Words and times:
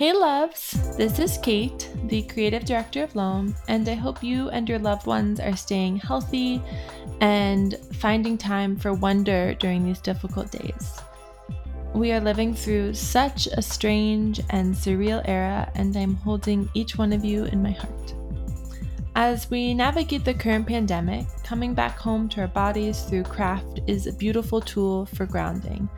Hey, 0.00 0.14
loves! 0.14 0.96
This 0.96 1.18
is 1.18 1.36
Kate, 1.36 1.90
the 2.06 2.22
creative 2.22 2.64
director 2.64 3.02
of 3.02 3.14
Loam, 3.14 3.54
and 3.68 3.86
I 3.86 3.92
hope 3.92 4.22
you 4.22 4.48
and 4.48 4.66
your 4.66 4.78
loved 4.78 5.06
ones 5.06 5.38
are 5.38 5.54
staying 5.54 5.96
healthy 5.96 6.62
and 7.20 7.76
finding 7.96 8.38
time 8.38 8.78
for 8.78 8.94
wonder 8.94 9.52
during 9.52 9.84
these 9.84 10.00
difficult 10.00 10.50
days. 10.52 11.02
We 11.92 12.12
are 12.12 12.20
living 12.20 12.54
through 12.54 12.94
such 12.94 13.46
a 13.48 13.60
strange 13.60 14.40
and 14.48 14.74
surreal 14.74 15.20
era, 15.26 15.70
and 15.74 15.94
I'm 15.94 16.14
holding 16.14 16.70
each 16.72 16.96
one 16.96 17.12
of 17.12 17.22
you 17.22 17.44
in 17.44 17.62
my 17.62 17.72
heart. 17.72 18.14
As 19.16 19.50
we 19.50 19.74
navigate 19.74 20.24
the 20.24 20.32
current 20.32 20.66
pandemic, 20.66 21.26
coming 21.44 21.74
back 21.74 21.98
home 21.98 22.26
to 22.30 22.40
our 22.40 22.48
bodies 22.48 23.02
through 23.02 23.24
craft 23.24 23.80
is 23.86 24.06
a 24.06 24.14
beautiful 24.14 24.62
tool 24.62 25.04
for 25.04 25.26
grounding 25.26 25.90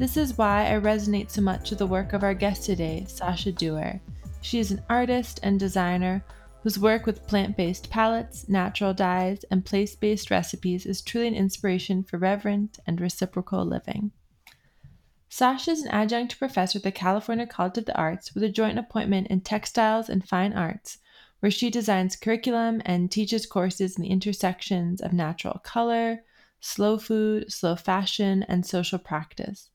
this 0.00 0.16
is 0.16 0.38
why 0.38 0.66
I 0.66 0.80
resonate 0.80 1.30
so 1.30 1.42
much 1.42 1.68
with 1.68 1.78
the 1.78 1.86
work 1.86 2.14
of 2.14 2.22
our 2.22 2.32
guest 2.32 2.64
today, 2.64 3.04
Sasha 3.06 3.52
Duerr. 3.52 4.00
She 4.40 4.58
is 4.58 4.70
an 4.70 4.82
artist 4.88 5.40
and 5.42 5.60
designer 5.60 6.24
whose 6.62 6.78
work 6.78 7.04
with 7.04 7.26
plant 7.26 7.54
based 7.54 7.90
palettes, 7.90 8.48
natural 8.48 8.94
dyes, 8.94 9.44
and 9.50 9.62
place 9.62 9.94
based 9.94 10.30
recipes 10.30 10.86
is 10.86 11.02
truly 11.02 11.28
an 11.28 11.34
inspiration 11.34 12.02
for 12.02 12.16
reverent 12.16 12.78
and 12.86 12.98
reciprocal 12.98 13.62
living. 13.62 14.10
Sasha 15.28 15.72
is 15.72 15.82
an 15.82 15.90
adjunct 15.90 16.38
professor 16.38 16.78
at 16.78 16.82
the 16.82 16.92
California 16.92 17.46
College 17.46 17.76
of 17.76 17.84
the 17.84 17.94
Arts 17.94 18.32
with 18.32 18.42
a 18.42 18.48
joint 18.48 18.78
appointment 18.78 19.26
in 19.26 19.42
textiles 19.42 20.08
and 20.08 20.26
fine 20.26 20.54
arts, 20.54 20.96
where 21.40 21.52
she 21.52 21.68
designs 21.68 22.16
curriculum 22.16 22.80
and 22.86 23.10
teaches 23.10 23.44
courses 23.44 23.98
in 23.98 24.02
the 24.04 24.08
intersections 24.08 25.02
of 25.02 25.12
natural 25.12 25.60
color, 25.62 26.22
slow 26.58 26.96
food, 26.96 27.52
slow 27.52 27.76
fashion, 27.76 28.46
and 28.48 28.64
social 28.64 28.98
practice. 28.98 29.68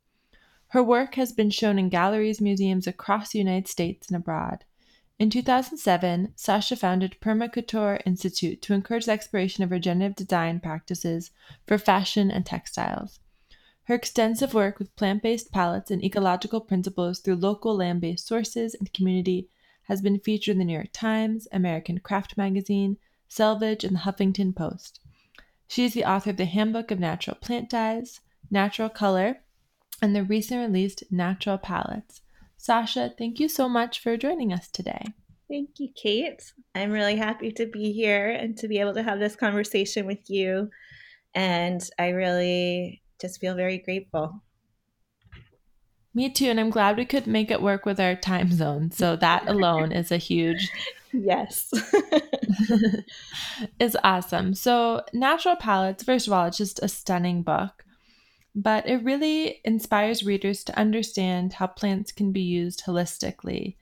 Her 0.76 0.84
work 0.84 1.16
has 1.16 1.32
been 1.32 1.52
shown 1.52 1.80
in 1.80 1.88
galleries, 1.88 2.42
museums 2.42 2.86
across 2.86 3.32
the 3.32 3.40
United 3.40 3.70
States 3.70 4.10
and 4.10 4.18
abroad. 4.18 4.66
In 5.18 5.30
2007, 5.30 6.34
Sasha 6.36 6.76
founded 6.76 7.16
Permacouture 7.22 8.02
Institute 8.06 8.62
to 8.64 8.74
encourage 8.74 9.06
the 9.06 9.14
exploration 9.14 9.64
of 9.64 9.72
regenerative 9.72 10.18
design 10.18 10.60
practices 10.60 11.32
for 11.66 11.78
fashion 11.78 12.30
and 12.30 12.46
textiles. 12.46 13.22
Her 13.86 13.96
extensive 13.96 14.54
work 14.54 14.78
with 14.78 14.94
plant 14.98 15.24
based 15.24 15.54
palettes 15.54 15.92
and 15.92 16.04
ecological 16.04 16.60
principles 16.60 17.22
through 17.22 17.38
local 17.38 17.78
land 17.78 18.02
based 18.02 18.28
sources 18.28 18.76
and 18.76 18.92
community 18.92 19.48
has 19.84 20.02
been 20.02 20.20
featured 20.20 20.56
in 20.56 20.60
the 20.60 20.66
New 20.66 20.74
York 20.74 20.90
Times, 20.92 21.48
American 21.54 22.00
Craft 22.00 22.36
Magazine, 22.36 22.98
Selvedge, 23.30 23.86
and 23.86 23.96
the 23.96 24.02
Huffington 24.02 24.54
Post. 24.54 25.00
She 25.70 25.86
is 25.86 25.94
the 25.94 26.04
author 26.04 26.32
of 26.32 26.36
the 26.36 26.44
Handbook 26.44 26.92
of 26.92 27.00
Natural 27.00 27.38
Plant 27.38 27.70
Dyes, 27.70 28.20
Natural 28.52 28.90
Color, 28.90 29.40
and 30.06 30.16
the 30.16 30.24
recent 30.24 30.62
released 30.62 31.04
Natural 31.10 31.58
Palettes. 31.58 32.22
Sasha, 32.58 33.12
thank 33.18 33.40
you 33.40 33.50
so 33.50 33.68
much 33.68 34.00
for 34.00 34.16
joining 34.18 34.54
us 34.54 34.68
today. 34.68 35.02
Thank 35.50 35.80
you, 35.80 35.90
Kate. 35.96 36.54
I'm 36.76 36.92
really 36.92 37.16
happy 37.16 37.52
to 37.54 37.66
be 37.66 37.92
here 37.92 38.30
and 38.30 38.56
to 38.60 38.68
be 38.68 38.78
able 38.78 38.94
to 38.94 39.02
have 39.02 39.18
this 39.18 39.36
conversation 39.36 40.06
with 40.06 40.30
you. 40.30 40.70
And 41.34 41.82
I 41.98 42.10
really 42.10 43.02
just 43.20 43.42
feel 43.42 43.56
very 43.56 43.80
grateful. 43.80 44.44
Me 46.14 46.30
too. 46.30 46.52
And 46.52 46.60
I'm 46.60 46.70
glad 46.70 46.98
we 46.98 47.06
could 47.06 47.26
make 47.26 47.50
it 47.50 47.64
work 47.64 47.88
with 47.88 48.00
our 48.00 48.16
time 48.16 48.52
zone. 48.52 48.92
So 48.92 49.16
that 49.16 49.46
alone 49.50 49.92
is 49.92 50.12
a 50.12 50.18
huge. 50.18 50.70
Yes. 51.14 51.74
is 53.80 53.98
awesome. 54.04 54.54
So, 54.54 55.02
Natural 55.14 55.56
Palettes, 55.56 56.04
first 56.04 56.28
of 56.28 56.34
all, 56.34 56.46
it's 56.46 56.58
just 56.58 56.80
a 56.84 56.88
stunning 56.88 57.42
book 57.42 57.85
but 58.56 58.88
it 58.88 59.04
really 59.04 59.60
inspires 59.66 60.24
readers 60.24 60.64
to 60.64 60.80
understand 60.80 61.54
how 61.54 61.68
plants 61.68 62.14
can 62.14 62.32
be 62.32 62.42
used 62.42 62.86
holistically. 62.86 63.76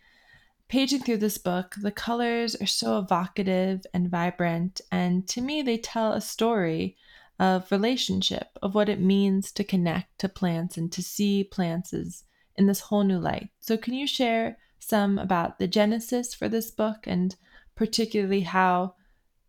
Paging 0.67 1.01
through 1.01 1.17
this 1.17 1.37
book, 1.37 1.75
the 1.79 1.91
colors 1.91 2.55
are 2.55 2.65
so 2.65 2.97
evocative 2.97 3.85
and 3.93 4.09
vibrant, 4.09 4.81
and 4.91 5.27
to 5.27 5.41
me, 5.41 5.61
they 5.61 5.77
tell 5.77 6.13
a 6.13 6.21
story 6.21 6.97
of 7.39 7.71
relationship, 7.71 8.57
of 8.63 8.73
what 8.73 8.89
it 8.89 8.99
means 8.99 9.51
to 9.51 9.63
connect 9.63 10.17
to 10.19 10.27
plants 10.27 10.75
and 10.75 10.91
to 10.91 11.03
see 11.03 11.43
plants 11.43 11.93
as 11.93 12.23
in 12.55 12.65
this 12.65 12.79
whole 12.79 13.03
new 13.03 13.19
light. 13.19 13.49
So, 13.59 13.77
can 13.77 13.93
you 13.93 14.07
share 14.07 14.57
some 14.79 15.19
about 15.19 15.59
the 15.59 15.67
genesis 15.67 16.33
for 16.33 16.49
this 16.49 16.71
book 16.71 17.05
and 17.05 17.35
particularly 17.75 18.41
how 18.41 18.95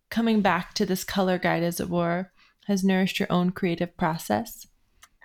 coming 0.09 0.41
back 0.41 0.73
to 0.75 0.85
this 0.85 1.03
color 1.03 1.39
guide, 1.39 1.63
as 1.63 1.79
it 1.79 1.89
were, 1.89 2.31
has 2.67 2.83
nourished 2.83 3.19
your 3.19 3.31
own 3.31 3.51
creative 3.51 3.97
process? 3.97 4.67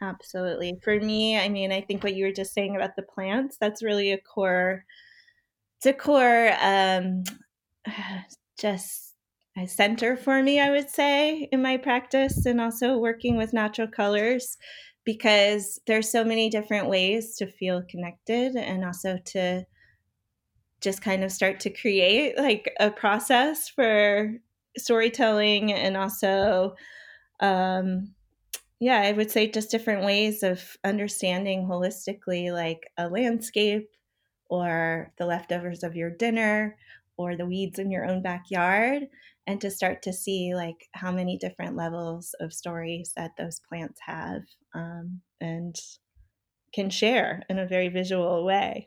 Absolutely. 0.02 0.78
For 0.82 0.98
me, 0.98 1.38
I 1.38 1.48
mean, 1.48 1.72
I 1.72 1.80
think 1.82 2.02
what 2.02 2.14
you 2.14 2.24
were 2.24 2.32
just 2.32 2.54
saying 2.54 2.74
about 2.74 2.96
the 2.96 3.02
plants, 3.02 3.56
that's 3.60 3.82
really 3.82 4.12
a 4.12 4.18
core, 4.18 4.84
it's 5.78 5.86
a 5.86 5.92
core, 5.92 6.52
um, 6.60 7.24
just 8.60 9.14
a 9.58 9.66
center 9.66 10.16
for 10.16 10.42
me, 10.42 10.60
I 10.60 10.70
would 10.70 10.90
say, 10.90 11.48
in 11.52 11.62
my 11.62 11.76
practice 11.76 12.46
and 12.46 12.60
also 12.60 12.98
working 12.98 13.36
with 13.36 13.52
natural 13.52 13.88
colors 13.88 14.56
because 15.04 15.80
there's 15.86 16.10
so 16.10 16.24
many 16.24 16.50
different 16.50 16.88
ways 16.88 17.36
to 17.36 17.46
feel 17.46 17.82
connected 17.90 18.56
and 18.56 18.84
also 18.84 19.18
to 19.26 19.64
just 20.80 21.02
kind 21.02 21.22
of 21.22 21.30
start 21.32 21.60
to 21.60 21.70
create 21.70 22.38
like 22.38 22.72
a 22.80 22.90
process 22.90 23.68
for 23.68 24.32
storytelling 24.78 25.72
and 25.72 25.96
also 25.96 26.74
um, 27.40 28.14
yeah, 28.80 29.02
I 29.02 29.12
would 29.12 29.30
say 29.30 29.50
just 29.50 29.70
different 29.70 30.04
ways 30.04 30.42
of 30.42 30.76
understanding 30.84 31.66
holistically, 31.66 32.50
like 32.50 32.90
a 32.96 33.08
landscape 33.08 33.90
or 34.48 35.12
the 35.18 35.26
leftovers 35.26 35.84
of 35.84 35.94
your 35.94 36.10
dinner 36.10 36.76
or 37.18 37.36
the 37.36 37.44
weeds 37.46 37.78
in 37.78 37.90
your 37.90 38.06
own 38.06 38.22
backyard, 38.22 39.02
and 39.46 39.60
to 39.60 39.70
start 39.70 40.02
to 40.02 40.12
see 40.14 40.54
like 40.54 40.88
how 40.92 41.12
many 41.12 41.36
different 41.36 41.76
levels 41.76 42.34
of 42.40 42.54
stories 42.54 43.12
that 43.16 43.32
those 43.36 43.60
plants 43.68 44.00
have 44.06 44.42
um, 44.74 45.20
and 45.42 45.76
can 46.72 46.88
share 46.88 47.42
in 47.50 47.58
a 47.58 47.66
very 47.66 47.88
visual 47.88 48.44
way. 48.46 48.86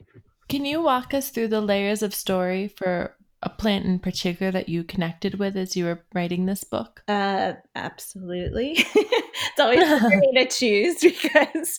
Can 0.50 0.66
you 0.66 0.82
walk 0.82 1.14
us 1.14 1.30
through 1.30 1.50
the 1.50 1.62
layers 1.62 2.02
of 2.02 2.16
story 2.16 2.68
for 2.68 3.16
a 3.44 3.50
plant 3.50 3.86
in 3.86 4.00
particular 4.00 4.52
that 4.52 4.70
you 4.70 4.84
connected 4.84 5.36
with 5.36 5.56
as 5.56 5.76
you 5.76 5.86
were 5.86 6.04
writing 6.14 6.46
this 6.46 6.64
book? 6.64 7.04
Uh, 7.08 7.54
absolutely. 7.76 8.72
it's 8.96 9.60
always 9.60 9.84
for 10.00 10.10
me 10.10 10.32
to 10.36 10.48
choose 10.48 11.00
because 11.02 11.78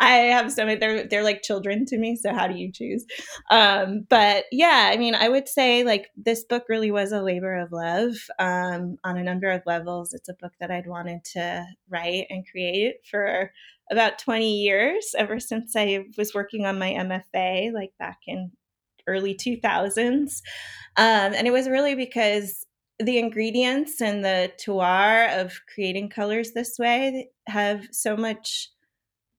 I 0.00 0.14
have 0.14 0.52
so 0.52 0.64
many. 0.64 0.78
They're 0.78 1.06
they're 1.06 1.24
like 1.24 1.42
children 1.42 1.86
to 1.86 1.98
me. 1.98 2.16
So 2.16 2.32
how 2.32 2.46
do 2.46 2.54
you 2.54 2.70
choose? 2.70 3.04
Um, 3.50 4.06
but 4.08 4.44
yeah, 4.52 4.90
I 4.92 4.96
mean, 4.96 5.14
I 5.14 5.28
would 5.28 5.48
say 5.48 5.84
like 5.84 6.08
this 6.16 6.44
book 6.44 6.64
really 6.68 6.90
was 6.90 7.12
a 7.12 7.22
labor 7.22 7.54
of 7.56 7.72
love 7.72 8.14
um, 8.38 8.98
on 9.04 9.16
a 9.16 9.24
number 9.24 9.50
of 9.50 9.62
levels. 9.66 10.12
It's 10.12 10.28
a 10.28 10.34
book 10.34 10.52
that 10.60 10.70
I'd 10.70 10.86
wanted 10.86 11.24
to 11.32 11.66
write 11.88 12.26
and 12.30 12.46
create 12.50 12.96
for 13.10 13.50
about 13.90 14.18
20 14.18 14.62
years 14.62 15.14
ever 15.16 15.40
since 15.40 15.74
I 15.74 16.04
was 16.16 16.34
working 16.34 16.66
on 16.66 16.78
my 16.78 16.90
MFA, 16.90 17.72
like 17.72 17.92
back 17.98 18.18
in 18.26 18.50
early 19.08 19.34
2000s. 19.34 20.42
Um, 20.96 21.32
and 21.34 21.46
it 21.46 21.52
was 21.52 21.68
really 21.68 21.94
because 21.94 22.64
the 22.98 23.18
ingredients 23.18 24.00
and 24.00 24.24
the 24.24 24.52
terroir 24.60 25.40
of 25.40 25.60
creating 25.72 26.08
colors 26.08 26.52
this 26.52 26.78
way 26.78 27.30
have 27.46 27.86
so 27.92 28.16
much 28.16 28.70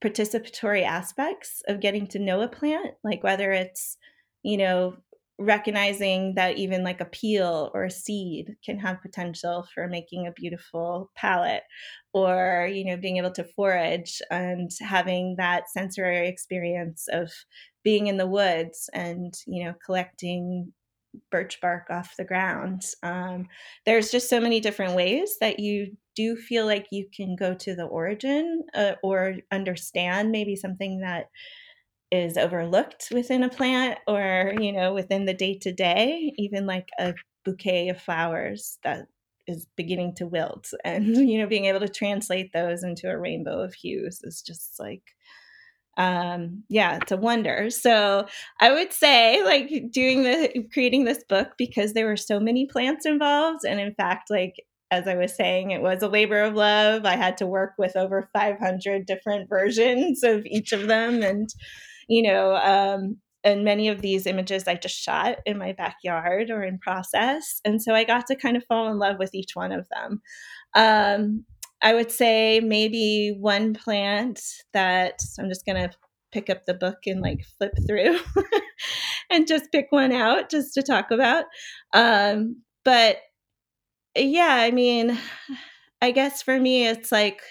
participatory 0.03 0.83
aspects 0.83 1.61
of 1.67 1.81
getting 1.81 2.07
to 2.07 2.19
know 2.19 2.41
a 2.41 2.47
plant, 2.47 2.95
like 3.03 3.23
whether 3.23 3.51
it's, 3.51 3.97
you 4.43 4.57
know, 4.57 4.95
recognizing 5.39 6.35
that 6.35 6.57
even 6.57 6.83
like 6.83 6.99
a 6.99 7.05
peel 7.05 7.71
or 7.73 7.85
a 7.85 7.91
seed 7.91 8.55
can 8.63 8.77
have 8.77 9.01
potential 9.01 9.65
for 9.73 9.87
making 9.87 10.27
a 10.27 10.33
beautiful 10.33 11.11
palette 11.15 11.63
or 12.13 12.69
you 12.71 12.83
know 12.85 12.97
being 12.97 13.17
able 13.17 13.31
to 13.31 13.43
forage 13.55 14.21
and 14.29 14.69
having 14.81 15.35
that 15.37 15.69
sensory 15.69 16.27
experience 16.27 17.07
of 17.11 17.31
being 17.83 18.07
in 18.07 18.17
the 18.17 18.27
woods 18.27 18.89
and 18.93 19.33
you 19.47 19.63
know 19.63 19.73
collecting 19.85 20.73
birch 21.31 21.59
bark 21.61 21.87
off 21.89 22.15
the 22.17 22.25
ground. 22.25 22.83
Um, 23.03 23.47
there's 23.85 24.11
just 24.11 24.29
so 24.29 24.39
many 24.39 24.59
different 24.59 24.95
ways 24.95 25.37
that 25.41 25.59
you 25.59 25.97
do 26.15 26.35
feel 26.35 26.65
like 26.65 26.87
you 26.91 27.07
can 27.15 27.35
go 27.35 27.55
to 27.55 27.75
the 27.75 27.85
origin 27.85 28.63
uh, 28.73 28.93
or 29.03 29.37
understand 29.51 30.31
maybe 30.31 30.55
something 30.55 30.99
that 30.99 31.27
is 32.11 32.37
overlooked 32.37 33.09
within 33.11 33.43
a 33.43 33.49
plant 33.49 33.99
or 34.07 34.53
you 34.59 34.71
know 34.71 34.93
within 34.93 35.25
the 35.25 35.33
day 35.33 35.57
to 35.57 35.71
day 35.71 36.33
even 36.37 36.65
like 36.65 36.89
a 36.99 37.13
bouquet 37.45 37.89
of 37.89 38.01
flowers 38.01 38.79
that 38.83 39.07
is 39.47 39.67
beginning 39.75 40.13
to 40.15 40.27
wilt 40.27 40.71
and 40.83 41.05
you 41.07 41.39
know 41.39 41.47
being 41.47 41.65
able 41.65 41.79
to 41.79 41.89
translate 41.89 42.51
those 42.53 42.83
into 42.83 43.09
a 43.09 43.17
rainbow 43.17 43.61
of 43.61 43.73
hues 43.73 44.21
is 44.23 44.41
just 44.41 44.79
like 44.79 45.03
um 45.97 46.63
yeah 46.69 46.97
it's 46.97 47.11
a 47.11 47.17
wonder. 47.17 47.69
So 47.69 48.25
i 48.59 48.71
would 48.71 48.93
say 48.93 49.43
like 49.43 49.91
doing 49.91 50.23
the 50.23 50.65
creating 50.71 51.03
this 51.03 51.23
book 51.27 51.49
because 51.57 51.93
there 51.93 52.05
were 52.05 52.17
so 52.17 52.39
many 52.39 52.65
plants 52.65 53.05
involved 53.05 53.65
and 53.67 53.79
in 53.79 53.93
fact 53.95 54.29
like 54.29 54.55
as 54.91 55.07
i 55.07 55.15
was 55.15 55.35
saying 55.35 55.71
it 55.71 55.81
was 55.81 56.01
a 56.01 56.07
labor 56.07 56.41
of 56.41 56.55
love. 56.55 57.05
I 57.05 57.15
had 57.15 57.37
to 57.37 57.47
work 57.47 57.73
with 57.77 57.95
over 57.95 58.29
500 58.33 59.05
different 59.05 59.49
versions 59.49 60.23
of 60.23 60.45
each 60.45 60.71
of 60.71 60.87
them 60.87 61.21
and 61.21 61.49
you 62.09 62.21
know 62.21 62.55
um 62.55 63.17
and 63.43 63.63
many 63.63 63.87
of 63.87 64.01
these 64.01 64.25
images 64.25 64.67
I 64.67 64.75
just 64.75 64.97
shot 64.97 65.37
in 65.45 65.57
my 65.57 65.73
backyard 65.73 66.49
or 66.49 66.63
in 66.63 66.77
process. 66.77 67.61
And 67.63 67.81
so 67.81 67.93
I 67.93 68.03
got 68.03 68.27
to 68.27 68.35
kind 68.35 68.57
of 68.57 68.65
fall 68.65 68.91
in 68.91 68.99
love 68.99 69.17
with 69.17 69.33
each 69.33 69.55
one 69.55 69.71
of 69.71 69.87
them. 69.89 70.21
Um, 70.75 71.45
I 71.81 71.93
would 71.93 72.11
say 72.11 72.59
maybe 72.59 73.35
one 73.39 73.73
plant 73.73 74.41
that 74.73 75.19
I'm 75.39 75.47
just 75.47 75.65
going 75.65 75.77
to 75.77 75.95
pick 76.31 76.49
up 76.49 76.65
the 76.65 76.73
book 76.73 76.97
and 77.05 77.21
like 77.21 77.45
flip 77.57 77.73
through 77.87 78.19
and 79.31 79.47
just 79.47 79.71
pick 79.71 79.87
one 79.89 80.11
out 80.11 80.49
just 80.49 80.73
to 80.73 80.83
talk 80.83 81.09
about. 81.09 81.45
Um, 81.93 82.61
but 82.83 83.17
yeah, 84.15 84.55
I 84.55 84.71
mean, 84.71 85.17
I 86.01 86.11
guess 86.11 86.41
for 86.41 86.59
me, 86.59 86.87
it's 86.87 87.11
like 87.11 87.41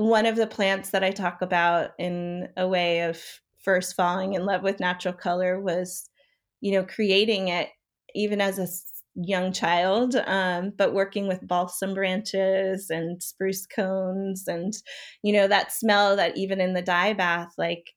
one 0.00 0.26
of 0.26 0.36
the 0.36 0.46
plants 0.46 0.90
that 0.90 1.04
I 1.04 1.10
talk 1.10 1.42
about 1.42 1.90
in 1.98 2.48
a 2.56 2.66
way 2.66 3.02
of 3.02 3.22
first 3.58 3.94
falling 3.94 4.34
in 4.34 4.46
love 4.46 4.62
with 4.62 4.80
natural 4.80 5.14
color 5.14 5.60
was, 5.60 6.08
you 6.60 6.72
know, 6.72 6.84
creating 6.84 7.48
it 7.48 7.68
even 8.14 8.40
as 8.40 8.58
a 8.58 8.66
young 9.14 9.52
child, 9.52 10.16
um, 10.26 10.72
but 10.76 10.94
working 10.94 11.28
with 11.28 11.46
balsam 11.46 11.94
branches 11.94 12.88
and 12.90 13.22
spruce 13.22 13.66
cones 13.66 14.48
and, 14.48 14.74
you 15.22 15.32
know, 15.32 15.46
that 15.46 15.72
smell 15.72 16.16
that 16.16 16.36
even 16.36 16.60
in 16.60 16.72
the 16.72 16.82
dye 16.82 17.12
bath, 17.12 17.52
like 17.58 17.92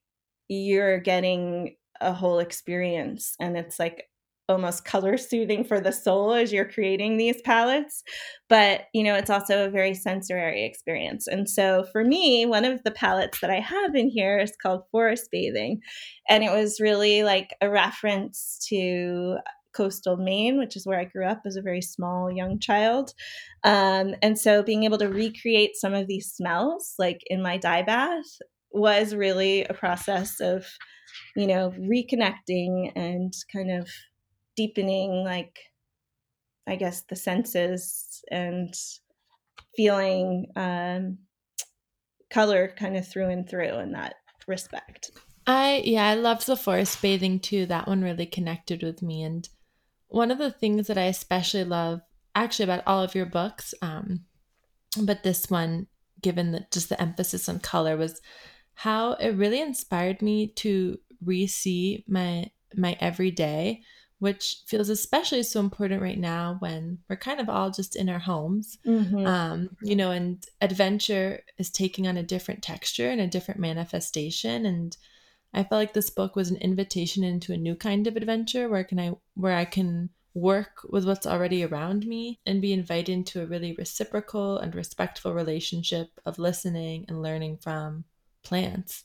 you're 0.48 0.98
getting 0.98 1.76
a 2.00 2.12
whole 2.12 2.38
experience. 2.38 3.34
And 3.40 3.56
it's 3.56 3.78
like 3.78 4.08
almost 4.48 4.84
color 4.84 5.16
soothing 5.16 5.64
for 5.64 5.80
the 5.80 5.92
soul 5.92 6.32
as 6.32 6.52
you're 6.52 6.68
creating 6.68 7.16
these 7.16 7.40
palettes 7.42 8.02
but 8.48 8.82
you 8.92 9.02
know 9.02 9.14
it's 9.14 9.30
also 9.30 9.66
a 9.66 9.70
very 9.70 9.94
sensory 9.94 10.64
experience 10.64 11.26
and 11.26 11.48
so 11.48 11.84
for 11.92 12.04
me 12.04 12.44
one 12.44 12.64
of 12.64 12.82
the 12.84 12.90
palettes 12.90 13.40
that 13.40 13.50
i 13.50 13.60
have 13.60 13.94
in 13.94 14.08
here 14.08 14.38
is 14.38 14.52
called 14.60 14.82
forest 14.90 15.28
bathing 15.32 15.80
and 16.28 16.44
it 16.44 16.50
was 16.50 16.78
really 16.78 17.22
like 17.22 17.54
a 17.62 17.70
reference 17.70 18.58
to 18.68 19.36
coastal 19.74 20.16
Maine, 20.16 20.58
which 20.58 20.76
is 20.76 20.86
where 20.86 20.98
I 20.98 21.04
grew 21.04 21.26
up 21.26 21.42
as 21.44 21.56
a 21.56 21.62
very 21.62 21.82
small 21.82 22.30
young 22.30 22.58
child. 22.58 23.12
Um, 23.64 24.14
and 24.22 24.38
so 24.38 24.62
being 24.62 24.84
able 24.84 24.98
to 24.98 25.08
recreate 25.08 25.76
some 25.76 25.94
of 25.94 26.06
these 26.06 26.32
smells, 26.32 26.94
like 26.98 27.20
in 27.26 27.42
my 27.42 27.58
dye 27.58 27.82
bath, 27.82 28.38
was 28.70 29.14
really 29.14 29.64
a 29.64 29.74
process 29.74 30.40
of, 30.40 30.66
you 31.36 31.46
know, 31.46 31.72
reconnecting 31.78 32.92
and 32.96 33.32
kind 33.52 33.70
of 33.70 33.88
deepening, 34.56 35.24
like, 35.24 35.58
I 36.66 36.76
guess, 36.76 37.02
the 37.02 37.16
senses 37.16 38.22
and 38.30 38.74
feeling 39.76 40.46
um, 40.56 41.18
color 42.30 42.72
kind 42.78 42.96
of 42.96 43.06
through 43.06 43.28
and 43.28 43.48
through 43.48 43.78
in 43.78 43.92
that 43.92 44.14
respect. 44.46 45.10
I 45.46 45.82
yeah, 45.84 46.08
I 46.08 46.14
loved 46.14 46.46
the 46.46 46.56
forest 46.56 47.02
bathing 47.02 47.38
too. 47.38 47.66
That 47.66 47.86
one 47.86 48.02
really 48.02 48.26
connected 48.26 48.82
with 48.82 49.02
me 49.02 49.22
and 49.22 49.48
one 50.08 50.30
of 50.30 50.38
the 50.38 50.50
things 50.50 50.86
that 50.86 50.96
I 50.96 51.04
especially 51.04 51.64
love, 51.64 52.00
actually, 52.34 52.64
about 52.64 52.84
all 52.86 53.02
of 53.02 53.14
your 53.14 53.26
books, 53.26 53.74
um, 53.82 54.20
but 55.02 55.24
this 55.24 55.50
one, 55.50 55.88
given 56.22 56.52
that 56.52 56.70
just 56.70 56.88
the 56.88 57.00
emphasis 57.02 57.48
on 57.48 57.58
color, 57.58 57.96
was 57.96 58.20
how 58.74 59.14
it 59.14 59.30
really 59.30 59.60
inspired 59.60 60.22
me 60.22 60.52
to 60.56 60.98
re-see 61.24 62.04
my 62.08 62.50
my 62.76 62.96
everyday, 63.00 63.82
which 64.24 64.62
feels 64.66 64.88
especially 64.88 65.42
so 65.42 65.60
important 65.60 66.00
right 66.00 66.18
now 66.18 66.56
when 66.60 66.96
we're 67.10 67.16
kind 67.16 67.40
of 67.40 67.50
all 67.50 67.70
just 67.70 67.94
in 67.94 68.08
our 68.08 68.18
homes, 68.18 68.78
mm-hmm. 68.86 69.26
um, 69.26 69.68
you 69.82 69.94
know, 69.94 70.12
and 70.12 70.46
adventure 70.62 71.42
is 71.58 71.68
taking 71.68 72.06
on 72.08 72.16
a 72.16 72.22
different 72.22 72.62
texture 72.62 73.10
and 73.10 73.20
a 73.20 73.26
different 73.26 73.60
manifestation, 73.60 74.64
and 74.64 74.96
I 75.52 75.62
felt 75.62 75.78
like 75.78 75.92
this 75.92 76.08
book 76.08 76.36
was 76.36 76.50
an 76.50 76.56
invitation 76.56 77.22
into 77.22 77.52
a 77.52 77.58
new 77.58 77.74
kind 77.74 78.06
of 78.06 78.16
adventure 78.16 78.66
where 78.70 78.82
can 78.82 78.98
I 78.98 79.12
where 79.34 79.56
I 79.56 79.66
can 79.66 80.08
work 80.32 80.80
with 80.88 81.04
what's 81.04 81.26
already 81.26 81.62
around 81.62 82.06
me 82.06 82.40
and 82.46 82.62
be 82.62 82.72
invited 82.72 83.12
into 83.12 83.42
a 83.42 83.46
really 83.46 83.74
reciprocal 83.74 84.56
and 84.56 84.74
respectful 84.74 85.34
relationship 85.34 86.08
of 86.24 86.38
listening 86.38 87.04
and 87.08 87.22
learning 87.22 87.58
from 87.58 88.04
plants. 88.42 89.04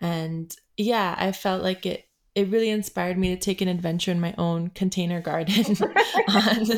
And 0.00 0.54
yeah, 0.78 1.14
I 1.18 1.32
felt 1.32 1.62
like 1.62 1.84
it 1.84 2.05
it 2.36 2.48
really 2.50 2.68
inspired 2.68 3.16
me 3.16 3.34
to 3.34 3.40
take 3.40 3.62
an 3.62 3.68
adventure 3.68 4.10
in 4.10 4.20
my 4.20 4.34
own 4.36 4.68
container 4.68 5.22
garden 5.22 5.74
on, 6.28 6.70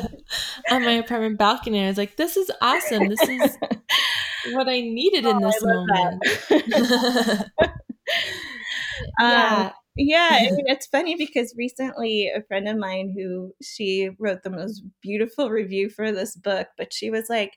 on 0.71 0.85
my 0.85 0.93
apartment 0.93 1.37
balcony. 1.37 1.85
I 1.85 1.89
was 1.89 1.99
like, 1.99 2.15
this 2.15 2.37
is 2.37 2.49
awesome. 2.63 3.09
This 3.09 3.21
is 3.29 3.59
what 4.53 4.69
I 4.69 4.81
needed 4.81 5.27
oh, 5.27 5.31
in 5.31 5.43
this 5.43 5.61
moment. 5.61 6.25
yeah. 9.21 9.65
Um, 9.65 9.73
yeah, 9.97 10.29
I 10.31 10.43
mean, 10.53 10.67
it's 10.67 10.87
funny 10.87 11.17
because 11.17 11.53
recently 11.59 12.29
a 12.29 12.43
friend 12.43 12.69
of 12.69 12.77
mine 12.79 13.13
who 13.17 13.53
she 13.61 14.11
wrote 14.17 14.45
the 14.45 14.51
most 14.51 14.85
beautiful 15.03 15.51
review 15.51 15.91
for 15.91 16.13
this 16.13 16.37
book, 16.37 16.69
but 16.79 16.93
she 16.93 17.11
was 17.11 17.29
like, 17.29 17.55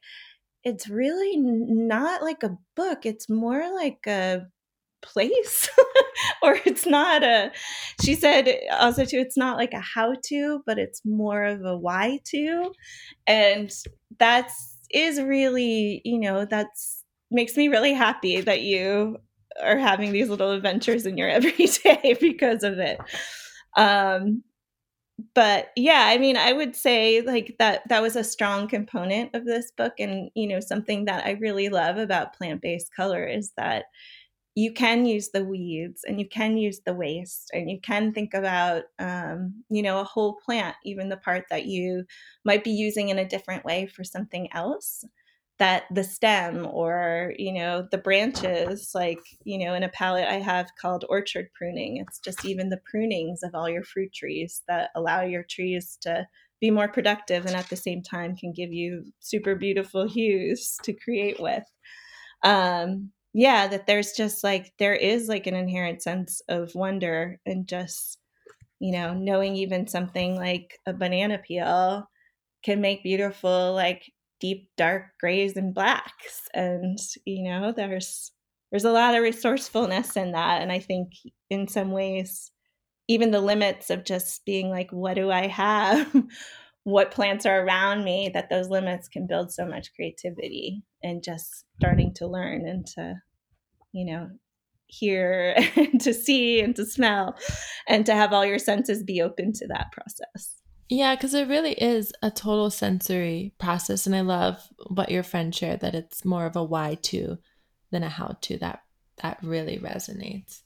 it's 0.64 0.90
really 0.90 1.38
not 1.38 2.24
like 2.24 2.42
a 2.42 2.58
book, 2.76 3.06
it's 3.06 3.30
more 3.30 3.72
like 3.76 4.08
a 4.08 4.48
place 5.02 5.70
or 6.44 6.58
it's 6.66 6.86
not 6.86 7.24
a 7.24 7.52
she 8.04 8.16
said 8.16 8.50
also 8.72 9.06
too 9.06 9.18
it's 9.18 9.38
not 9.38 9.58
like 9.58 9.74
a 9.74 9.80
how 9.80 10.14
to 10.24 10.62
but 10.66 10.78
it's 10.78 11.02
more 11.06 11.44
of 11.44 11.64
a 11.66 11.78
why 11.78 12.20
to 12.24 12.72
and 13.28 13.72
that's 14.20 14.78
is 14.92 15.22
really 15.22 16.02
you 16.04 16.20
know 16.20 16.46
that's 16.46 17.04
makes 17.32 17.56
me 17.56 17.70
really 17.70 17.94
happy 17.94 18.42
that 18.42 18.62
you 18.62 19.18
are 19.62 19.78
having 19.78 20.12
these 20.12 20.30
little 20.30 20.52
adventures 20.52 21.06
in 21.06 21.18
your 21.18 21.30
everyday 21.30 22.16
because 22.20 22.64
of 22.64 22.80
it. 22.80 23.00
Um, 23.78 24.44
but 25.36 25.70
yeah, 25.76 26.06
I 26.08 26.18
mean, 26.18 26.36
I 26.36 26.52
would 26.52 26.76
say 26.76 27.22
like 27.22 27.56
that 27.60 27.88
that 27.90 28.02
was 28.02 28.16
a 28.16 28.24
strong 28.24 28.68
component 28.68 29.36
of 29.36 29.46
this 29.46 29.72
book, 29.72 29.94
and 30.00 30.32
you 30.36 30.48
know, 30.48 30.60
something 30.60 31.06
that 31.06 31.26
I 31.26 31.32
really 31.32 31.70
love 31.70 31.98
about 31.98 32.34
plant 32.36 32.62
based 32.62 32.94
color 32.96 33.24
is 33.26 33.52
that 33.56 33.86
you 34.56 34.74
can 34.74 35.06
use 35.06 35.30
the 35.30 35.44
weeds 35.44 36.04
and 36.06 36.20
you 36.20 36.28
can 36.28 36.58
use 36.58 36.82
the 36.86 36.94
waste 36.94 37.50
and 37.54 37.70
you 37.70 37.80
can 37.82 38.14
think 38.14 38.34
about 38.34 38.84
um, 39.00 39.64
you 39.70 39.82
know 39.82 40.00
a 40.00 40.06
whole 40.06 40.38
plant 40.46 40.76
even 40.84 41.10
the 41.10 41.18
part 41.18 41.46
that 41.50 41.66
you 41.66 42.04
might 42.44 42.64
be 42.64 42.72
using 42.72 43.10
in 43.10 43.20
a 43.20 43.28
different 43.28 43.64
way 43.66 43.88
for 43.88 44.04
something 44.04 44.52
else 44.54 45.06
that 45.60 45.84
the 45.92 46.04
stem 46.04 46.68
or 46.72 47.34
you 47.38 47.54
know 47.54 47.88
the 47.92 47.98
branches 47.98 48.92
like 48.96 49.20
you 49.44 49.64
know 49.64 49.74
in 49.74 49.84
a 49.84 49.90
palette 49.90 50.28
i 50.28 50.40
have 50.40 50.70
called 50.82 51.06
orchard 51.08 51.48
pruning 51.54 51.98
it's 51.98 52.20
just 52.20 52.44
even 52.46 52.70
the 52.70 52.82
prunings 52.92 53.44
of 53.44 53.54
all 53.54 53.70
your 53.70 53.84
fruit 53.84 54.12
trees 54.12 54.64
that 54.68 54.90
allow 54.96 55.22
your 55.22 55.44
trees 55.44 55.98
to 56.02 56.26
be 56.62 56.72
more 56.72 56.88
productive 56.88 57.46
and 57.46 57.56
at 57.56 57.68
the 57.70 57.76
same 57.76 58.02
time 58.02 58.38
can 58.38 58.54
give 58.54 58.72
you 58.72 59.04
super 59.20 59.56
beautiful 59.56 60.08
hues 60.08 60.78
to 60.84 60.94
create 60.94 61.42
with. 61.42 61.64
Um 62.44 63.12
yeah 63.34 63.68
that 63.68 63.88
there's 63.88 64.12
just 64.14 64.44
like 64.44 64.74
there 64.80 64.96
is 64.96 65.28
like 65.28 65.48
an 65.48 65.56
inherent 65.56 66.02
sense 66.02 66.42
of 66.50 66.74
wonder 66.76 67.40
and 67.46 67.68
just 67.68 68.18
you 68.80 68.92
know 68.92 69.14
knowing 69.14 69.56
even 69.56 69.88
something 69.88 70.36
like 70.36 70.80
a 70.86 70.94
banana 70.94 71.38
peel 71.40 72.06
can 72.64 72.82
make 72.82 73.04
beautiful 73.04 73.74
like 73.74 74.12
deep 74.40 74.70
dark 74.78 75.06
grays 75.20 75.56
and 75.58 75.74
blacks 75.74 76.42
and 76.54 76.98
you 77.26 77.44
know 77.44 77.72
there's 77.72 78.32
there's 78.72 78.86
a 78.86 78.92
lot 78.92 79.16
of 79.16 79.24
resourcefulness 79.24 80.18
in 80.18 80.32
that 80.34 80.62
and 80.62 80.72
i 80.72 80.80
think 80.80 81.12
in 81.50 81.68
some 81.68 81.92
ways 81.92 82.52
even 83.08 83.32
the 83.32 83.42
limits 83.42 83.90
of 83.90 84.06
just 84.06 84.44
being 84.46 84.70
like 84.70 84.92
what 84.92 85.16
do 85.16 85.32
i 85.32 85.48
have 85.48 86.14
what 86.84 87.12
plants 87.12 87.46
are 87.46 87.64
around 87.64 88.04
me 88.04 88.30
that 88.34 88.50
those 88.50 88.70
limits 88.70 89.08
can 89.08 89.28
build 89.28 89.52
so 89.52 89.66
much 89.66 89.94
creativity 89.96 90.84
and 91.04 91.24
just 91.24 91.66
starting 91.78 92.14
to 92.14 92.28
learn 92.28 92.68
and 92.68 92.86
to 92.86 93.16
you 93.92 94.06
know 94.06 94.30
hear 94.88 95.56
and 95.76 96.02
to 96.02 96.14
see 96.14 96.60
and 96.62 96.76
to 96.76 96.86
smell 96.86 97.38
and 97.88 98.06
to 98.06 98.14
have 98.14 98.34
all 98.34 98.46
your 98.46 98.60
senses 98.60 99.04
be 99.04 99.22
open 99.22 99.54
to 99.54 99.68
that 99.68 99.92
process 99.92 100.62
yeah, 100.92 101.16
because 101.16 101.34
it 101.34 101.48
really 101.48 101.72
is 101.72 102.12
a 102.22 102.30
total 102.30 102.70
sensory 102.70 103.54
process. 103.58 104.06
And 104.06 104.14
I 104.14 104.20
love 104.20 104.62
what 104.88 105.10
your 105.10 105.24
friend 105.24 105.56
shared 105.56 105.80
that 105.80 105.96
it's 105.96 106.26
more 106.26 106.46
of 106.46 106.58
a 106.58 106.64
why 106.66 106.96
to 107.04 107.38
than 107.92 108.04
a 108.04 108.10
how 108.10 108.36
to. 108.42 108.58
That 108.58 108.82
that 109.22 109.38
really 109.42 109.78
resonates. 109.78 110.64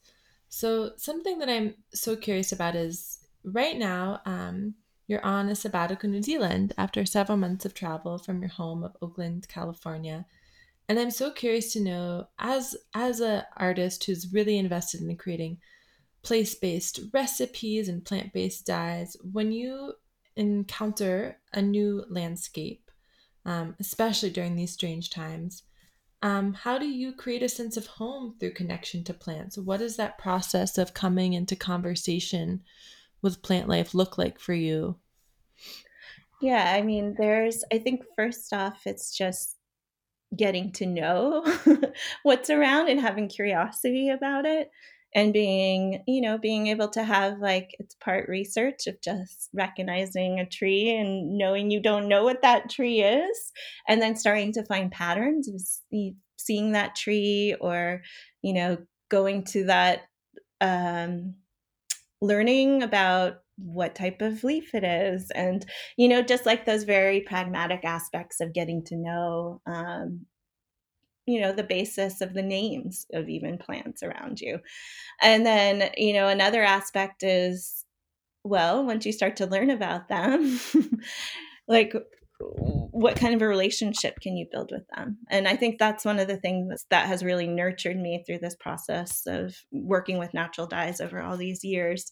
So 0.50 0.93
something 0.98 1.38
that 1.38 1.50
I'm 1.50 1.75
so 1.93 2.15
curious 2.15 2.51
about 2.51 2.75
is 2.75 3.19
right 3.43 3.77
now, 3.77 4.19
um, 4.25 4.74
you're 5.07 5.25
on 5.25 5.50
a 5.50 5.55
sabbatical 5.55 6.09
New 6.09 6.21
Zealand 6.21 6.74
after 6.77 7.05
several 7.05 7.38
months 7.38 7.65
of 7.65 7.74
travel 7.74 8.17
from 8.17 8.41
your 8.41 8.50
home 8.50 8.83
of 8.83 8.95
Oakland, 9.01 9.47
California. 9.47 10.25
And 10.88 11.00
I'm 11.00 11.12
so 11.12 11.31
curious 11.31 11.74
to 11.74 11.79
know, 11.79 12.27
as 12.39 12.75
as 12.93 13.19
an 13.19 13.43
artist 13.57 14.03
who's 14.03 14.33
really 14.33 14.57
invested 14.57 15.01
in 15.01 15.17
creating 15.17 15.57
place-based 16.21 17.00
recipes 17.13 17.88
and 17.88 18.03
plant-based 18.03 18.65
dyes, 18.65 19.15
when 19.31 19.51
you 19.51 19.93
encounter 20.35 21.38
a 21.53 21.62
new 21.62 22.03
landscape, 22.09 22.91
um, 23.45 23.75
especially 23.79 24.29
during 24.29 24.55
these 24.55 24.74
strange 24.74 25.09
times, 25.09 25.63
Um, 26.21 26.53
how 26.53 26.79
do 26.79 26.88
you 26.88 27.13
create 27.13 27.43
a 27.43 27.50
sense 27.50 27.77
of 27.77 27.85
home 27.85 28.35
through 28.39 28.55
connection 28.55 29.03
to 29.03 29.13
plants? 29.13 29.57
What 29.57 29.81
is 29.81 29.95
that 29.95 30.17
process 30.17 30.77
of 30.77 30.93
coming 30.93 31.33
into 31.33 31.55
conversation 31.55 32.63
with 33.25 33.41
plant 33.41 33.67
life 33.67 33.94
look 33.94 34.17
like 34.17 34.39
for 34.39 34.53
you? 34.53 34.96
Yeah, 36.41 36.74
I 36.74 36.82
mean, 36.82 37.15
there's, 37.17 37.63
I 37.74 37.79
think 37.79 38.03
first 38.15 38.53
off, 38.53 38.84
it's 38.86 39.17
just 39.17 39.58
getting 40.36 40.72
to 40.74 40.86
know 40.86 41.46
what's 42.24 42.50
around 42.50 42.89
and 42.89 43.01
having 43.01 43.27
curiosity 43.27 44.10
about 44.10 44.46
it 44.46 44.70
and 45.13 45.32
being 45.32 46.03
you 46.08 46.20
know 46.20 46.38
being 46.38 46.67
able 46.67 46.89
to 46.89 47.03
have 47.03 47.39
like 47.39 47.70
it's 47.79 47.96
part 47.96 48.27
research 48.27 48.86
of 48.88 49.00
just 49.01 49.50
recognizing 49.53 50.39
a 50.39 50.46
tree 50.46 50.94
and 50.94 51.38
knowing 51.38 51.72
you 51.72 51.79
don't 51.79 52.10
know 52.10 52.24
what 52.25 52.41
that 52.41 52.70
tree 52.70 53.01
is 53.01 53.51
and 53.88 54.01
then 54.01 54.15
starting 54.15 54.51
to 54.51 54.65
find 54.65 54.91
patterns 54.91 55.48
of 55.48 55.62
seeing 56.38 56.74
that 56.74 56.96
tree 56.96 57.55
or 57.62 58.01
you 58.41 58.53
know 58.53 58.77
going 59.10 59.44
to 59.44 59.63
that 59.65 60.01
um, 60.60 61.36
learning 62.22 62.84
about 62.84 63.38
what 63.57 63.95
type 63.95 64.22
of 64.22 64.43
leaf 64.43 64.75
it 64.75 64.84
is 64.84 65.31
and 65.31 65.65
you 65.95 66.10
know 66.10 66.22
just 66.22 66.45
like 66.45 66.65
those 66.65 66.84
very 66.84 67.22
pragmatic 67.22 67.86
aspects 67.86 68.41
of 68.41 68.53
getting 68.53 68.84
to 68.84 68.98
know 68.98 69.62
um, 69.65 70.25
you 71.25 71.41
know 71.41 71.51
the 71.51 71.63
basis 71.63 72.22
of 72.22 72.34
the 72.34 72.41
names 72.41 73.05
of 73.13 73.29
even 73.29 73.57
plants 73.57 74.03
around 74.03 74.39
you. 74.41 74.60
And 75.22 75.45
then 75.45 75.91
you 75.98 76.13
know 76.13 76.27
another 76.27 76.63
aspect 76.63 77.24
is 77.24 77.86
well 78.43 78.86
once 78.86 79.05
you 79.05 79.12
start 79.12 79.38
to 79.38 79.48
learn 79.48 79.69
about 79.72 80.07
them 80.10 80.60
like 81.67 81.93
what 82.39 83.15
kind 83.15 83.34
of 83.34 83.42
a 83.42 83.48
relationship 83.48 84.20
can 84.22 84.36
you 84.36 84.46
build 84.51 84.72
with 84.72 84.84
them? 84.96 85.18
And 85.30 85.48
i 85.48 85.56
think 85.56 85.77
that's 85.77 86.06
one 86.06 86.20
of 86.20 86.27
the 86.27 86.38
things 86.38 86.86
that 86.89 87.08
has 87.08 87.24
really 87.24 87.48
nurtured 87.48 87.98
me 87.98 88.24
through 88.25 88.39
this 88.39 88.56
process 88.56 89.24
of 89.25 89.56
working 89.72 90.18
with 90.18 90.34
natural 90.34 90.68
dyes 90.68 91.01
over 91.01 91.22
all 91.22 91.38
these 91.38 91.63
years 91.63 92.12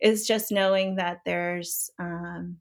is 0.00 0.26
just 0.26 0.52
knowing 0.52 0.96
that 0.96 1.18
there's 1.24 1.90
um, 1.98 2.58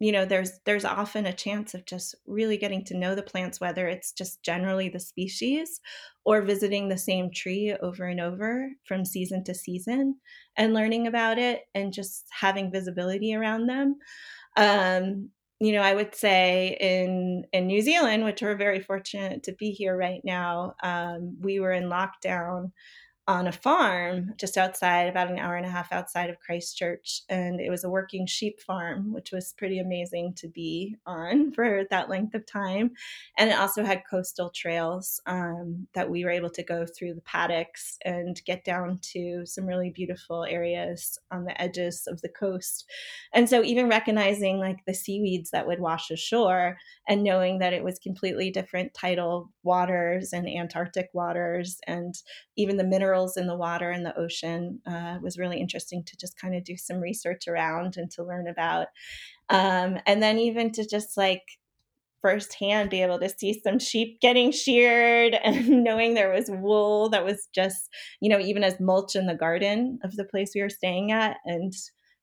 you 0.00 0.12
know 0.12 0.24
there's 0.24 0.58
there's 0.64 0.84
often 0.84 1.26
a 1.26 1.32
chance 1.32 1.74
of 1.74 1.84
just 1.84 2.14
really 2.26 2.56
getting 2.56 2.84
to 2.84 2.96
know 2.96 3.14
the 3.14 3.22
plants 3.22 3.60
whether 3.60 3.86
it's 3.86 4.12
just 4.12 4.42
generally 4.42 4.88
the 4.88 4.98
species 4.98 5.80
or 6.24 6.42
visiting 6.42 6.88
the 6.88 6.98
same 6.98 7.30
tree 7.30 7.76
over 7.82 8.04
and 8.04 8.20
over 8.20 8.70
from 8.86 9.04
season 9.04 9.44
to 9.44 9.54
season 9.54 10.16
and 10.56 10.74
learning 10.74 11.06
about 11.06 11.38
it 11.38 11.62
and 11.74 11.92
just 11.92 12.26
having 12.30 12.72
visibility 12.72 13.34
around 13.34 13.66
them. 13.66 13.96
Um, 14.56 15.30
you 15.60 15.72
know 15.72 15.82
i 15.82 15.94
would 15.94 16.14
say 16.14 16.76
in 16.80 17.44
in 17.52 17.66
new 17.66 17.80
zealand 17.82 18.24
which 18.24 18.42
we're 18.42 18.56
very 18.56 18.80
fortunate 18.80 19.42
to 19.42 19.52
be 19.52 19.70
here 19.70 19.96
right 19.96 20.22
now 20.24 20.74
um, 20.82 21.36
we 21.40 21.60
were 21.60 21.72
in 21.72 21.84
lockdown 21.84 22.72
on 23.30 23.46
a 23.46 23.52
farm 23.52 24.34
just 24.36 24.56
outside, 24.56 25.08
about 25.08 25.30
an 25.30 25.38
hour 25.38 25.54
and 25.54 25.64
a 25.64 25.70
half 25.70 25.92
outside 25.92 26.30
of 26.30 26.40
Christchurch. 26.40 27.22
And 27.28 27.60
it 27.60 27.70
was 27.70 27.84
a 27.84 27.88
working 27.88 28.26
sheep 28.26 28.60
farm, 28.60 29.12
which 29.12 29.30
was 29.30 29.54
pretty 29.56 29.78
amazing 29.78 30.34
to 30.38 30.48
be 30.48 30.96
on 31.06 31.52
for 31.54 31.84
that 31.90 32.08
length 32.08 32.34
of 32.34 32.44
time. 32.44 32.90
And 33.38 33.48
it 33.48 33.56
also 33.56 33.84
had 33.84 34.02
coastal 34.10 34.50
trails 34.50 35.20
um, 35.26 35.86
that 35.94 36.10
we 36.10 36.24
were 36.24 36.32
able 36.32 36.50
to 36.50 36.64
go 36.64 36.84
through 36.84 37.14
the 37.14 37.20
paddocks 37.20 37.98
and 38.04 38.40
get 38.44 38.64
down 38.64 38.98
to 39.12 39.46
some 39.46 39.64
really 39.64 39.90
beautiful 39.90 40.42
areas 40.42 41.16
on 41.30 41.44
the 41.44 41.62
edges 41.62 42.08
of 42.08 42.22
the 42.22 42.28
coast. 42.28 42.90
And 43.32 43.48
so, 43.48 43.62
even 43.62 43.88
recognizing 43.88 44.58
like 44.58 44.84
the 44.86 44.94
seaweeds 44.94 45.50
that 45.52 45.68
would 45.68 45.78
wash 45.78 46.10
ashore 46.10 46.78
and 47.08 47.22
knowing 47.22 47.60
that 47.60 47.74
it 47.74 47.84
was 47.84 48.00
completely 48.00 48.50
different 48.50 48.92
tidal 48.92 49.52
waters 49.62 50.32
and 50.32 50.48
Antarctic 50.48 51.10
waters 51.12 51.78
and 51.86 52.16
even 52.56 52.76
the 52.76 52.84
in 53.36 53.46
the 53.46 53.56
water 53.56 53.90
and 53.90 54.04
the 54.04 54.16
ocean 54.18 54.80
uh, 54.86 55.18
was 55.22 55.38
really 55.38 55.60
interesting 55.60 56.02
to 56.04 56.16
just 56.16 56.38
kind 56.38 56.54
of 56.54 56.64
do 56.64 56.76
some 56.76 56.98
research 56.98 57.48
around 57.48 57.96
and 57.96 58.10
to 58.12 58.24
learn 58.24 58.48
about. 58.48 58.88
Um, 59.48 59.98
and 60.06 60.22
then 60.22 60.38
even 60.38 60.72
to 60.72 60.86
just 60.86 61.16
like 61.16 61.42
firsthand 62.22 62.90
be 62.90 63.02
able 63.02 63.18
to 63.18 63.28
see 63.28 63.60
some 63.62 63.78
sheep 63.78 64.20
getting 64.20 64.52
sheared 64.52 65.34
and 65.44 65.82
knowing 65.84 66.14
there 66.14 66.32
was 66.32 66.50
wool 66.50 67.08
that 67.10 67.24
was 67.24 67.48
just, 67.54 67.88
you 68.20 68.28
know, 68.28 68.38
even 68.38 68.64
as 68.64 68.80
mulch 68.80 69.16
in 69.16 69.26
the 69.26 69.34
garden 69.34 69.98
of 70.04 70.16
the 70.16 70.24
place 70.24 70.52
we 70.54 70.62
were 70.62 70.70
staying 70.70 71.12
at 71.12 71.36
and 71.44 71.72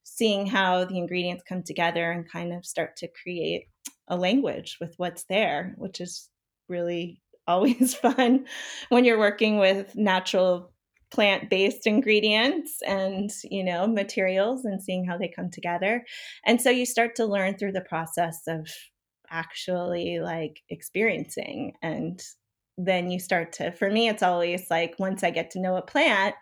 seeing 0.04 0.46
how 0.46 0.86
the 0.86 0.98
ingredients 0.98 1.44
come 1.48 1.64
together 1.64 2.12
and 2.12 2.32
kind 2.32 2.54
of 2.54 2.66
start 2.66 2.96
to 2.96 3.10
create 3.24 3.66
a 4.08 4.16
language 4.16 4.78
with 4.80 4.94
what's 4.98 5.26
there, 5.26 5.76
which 5.78 6.00
is 6.00 6.30
really 6.70 7.22
always 7.48 7.96
fun 7.96 8.46
when 8.90 9.06
you're 9.06 9.20
working 9.20 9.58
with 9.58 9.96
natural 9.96 10.72
plant-based 11.12 11.88
ingredients 11.88 12.80
and 12.86 13.32
you 13.44 13.64
know 13.64 13.88
materials 13.88 14.66
and 14.66 14.82
seeing 14.82 15.06
how 15.06 15.18
they 15.18 15.32
come 15.34 15.50
together. 15.50 16.04
And 16.46 16.62
so 16.62 16.70
you 16.70 16.86
start 16.86 17.16
to 17.16 17.26
learn 17.26 17.58
through 17.58 17.74
the 17.74 17.82
process 17.82 18.42
of 18.48 18.68
actually 19.30 20.20
like 20.20 20.62
experiencing 20.70 21.74
and 21.82 22.22
then 22.78 23.10
you 23.10 23.20
start 23.20 23.52
to 23.52 23.72
for 23.72 23.90
me 23.90 24.08
it's 24.08 24.24
always 24.24 24.68
like 24.70 24.96
once 25.00 25.24
i 25.24 25.30
get 25.30 25.52
to 25.52 25.60
know 25.60 25.76
a 25.76 25.82
plant 25.82 26.36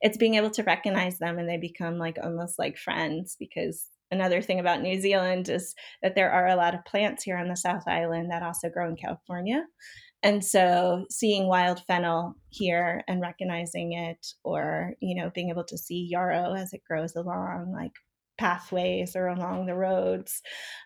it's 0.00 0.16
being 0.16 0.34
able 0.34 0.50
to 0.50 0.62
recognize 0.62 1.18
them 1.18 1.38
and 1.38 1.48
they 1.48 1.58
become 1.58 1.98
like 1.98 2.16
almost 2.22 2.58
like 2.58 2.76
friends 2.76 3.36
because 3.38 3.86
another 4.10 4.40
thing 4.40 4.58
about 4.58 4.80
new 4.80 5.00
zealand 5.00 5.48
is 5.48 5.74
that 6.02 6.14
there 6.14 6.30
are 6.30 6.48
a 6.48 6.56
lot 6.56 6.74
of 6.74 6.84
plants 6.84 7.22
here 7.22 7.36
on 7.36 7.48
the 7.48 7.56
south 7.56 7.86
island 7.86 8.30
that 8.30 8.42
also 8.42 8.68
grow 8.68 8.88
in 8.88 8.96
california 8.96 9.64
and 10.22 10.44
so 10.44 11.04
seeing 11.10 11.48
wild 11.48 11.80
fennel 11.86 12.34
here 12.50 13.02
and 13.08 13.20
recognizing 13.20 13.92
it 13.92 14.26
or 14.44 14.94
you 15.00 15.14
know 15.14 15.30
being 15.34 15.50
able 15.50 15.64
to 15.64 15.78
see 15.78 16.08
yarrow 16.10 16.54
as 16.54 16.72
it 16.72 16.82
grows 16.88 17.16
along 17.16 17.72
like 17.72 17.92
pathways 18.38 19.14
or 19.14 19.28
along 19.28 19.66
the 19.66 19.74
roads 19.74 20.42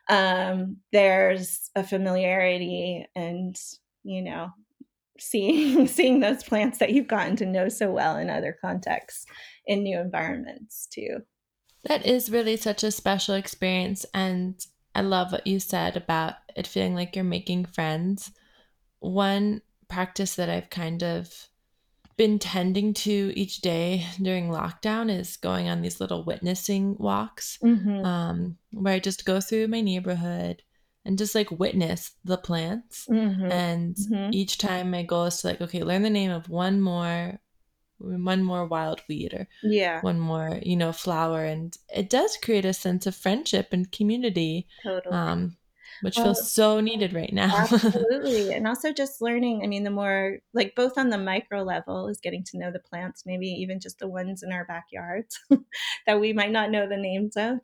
um, 0.08 0.76
there's 0.92 1.70
a 1.76 1.84
familiarity 1.84 3.06
and 3.14 3.56
you 4.02 4.22
know 4.22 4.48
seeing 5.18 5.86
seeing 5.86 6.20
those 6.20 6.42
plants 6.42 6.78
that 6.78 6.92
you've 6.92 7.08
gotten 7.08 7.36
to 7.36 7.46
know 7.46 7.68
so 7.68 7.90
well 7.90 8.16
in 8.16 8.30
other 8.30 8.56
contexts 8.60 9.26
in 9.66 9.82
new 9.82 9.98
environments 9.98 10.86
too. 10.92 11.18
That 11.84 12.04
is 12.04 12.30
really 12.30 12.56
such 12.56 12.82
a 12.82 12.90
special 12.90 13.34
experience 13.34 14.04
and 14.12 14.58
i 14.94 15.00
love 15.00 15.30
what 15.30 15.46
you 15.46 15.60
said 15.60 15.96
about 15.96 16.34
it 16.56 16.66
feeling 16.66 16.94
like 16.94 17.14
you're 17.14 17.24
making 17.24 17.64
friends 17.64 18.32
one 19.06 19.62
practice 19.88 20.34
that 20.36 20.50
I've 20.50 20.70
kind 20.70 21.02
of 21.02 21.48
been 22.16 22.38
tending 22.38 22.94
to 22.94 23.32
each 23.36 23.60
day 23.60 24.06
during 24.20 24.48
lockdown 24.48 25.10
is 25.10 25.36
going 25.36 25.68
on 25.68 25.82
these 25.82 26.00
little 26.00 26.24
witnessing 26.24 26.96
walks 26.98 27.58
mm-hmm. 27.62 28.04
um, 28.04 28.56
where 28.72 28.94
I 28.94 28.98
just 28.98 29.26
go 29.26 29.40
through 29.40 29.68
my 29.68 29.82
neighborhood 29.82 30.62
and 31.04 31.18
just 31.18 31.34
like 31.34 31.50
witness 31.50 32.12
the 32.24 32.38
plants. 32.38 33.06
Mm-hmm. 33.10 33.52
And 33.52 33.96
mm-hmm. 33.96 34.30
each 34.32 34.58
time 34.58 34.90
my 34.90 35.02
goal 35.02 35.26
is 35.26 35.38
to 35.38 35.48
like, 35.48 35.60
okay, 35.60 35.82
learn 35.82 36.02
the 36.02 36.10
name 36.10 36.30
of 36.30 36.48
one 36.48 36.80
more 36.80 37.38
one 37.98 38.42
more 38.42 38.66
wild 38.66 39.00
weed 39.08 39.32
or 39.32 39.48
yeah 39.62 40.02
one 40.02 40.20
more 40.20 40.60
you 40.62 40.76
know 40.76 40.92
flower 40.92 41.44
and 41.44 41.78
it 41.94 42.10
does 42.10 42.36
create 42.36 42.66
a 42.66 42.72
sense 42.74 43.06
of 43.06 43.16
friendship 43.16 43.68
and 43.72 43.90
community 43.90 44.66
totally 44.82 45.16
um 45.16 45.56
which 46.02 46.16
well, 46.16 46.26
feels 46.26 46.52
so 46.52 46.80
needed 46.80 47.12
right 47.12 47.32
now. 47.32 47.54
absolutely. 47.70 48.52
And 48.52 48.66
also 48.66 48.92
just 48.92 49.20
learning, 49.20 49.62
I 49.62 49.66
mean, 49.66 49.84
the 49.84 49.90
more 49.90 50.38
like 50.54 50.74
both 50.74 50.98
on 50.98 51.10
the 51.10 51.18
micro 51.18 51.62
level 51.62 52.08
is 52.08 52.20
getting 52.20 52.44
to 52.44 52.58
know 52.58 52.70
the 52.70 52.78
plants, 52.78 53.24
maybe 53.26 53.46
even 53.46 53.80
just 53.80 53.98
the 53.98 54.08
ones 54.08 54.42
in 54.42 54.52
our 54.52 54.64
backyards 54.64 55.38
that 56.06 56.20
we 56.20 56.32
might 56.32 56.52
not 56.52 56.70
know 56.70 56.88
the 56.88 56.96
names 56.96 57.36
of. 57.36 57.58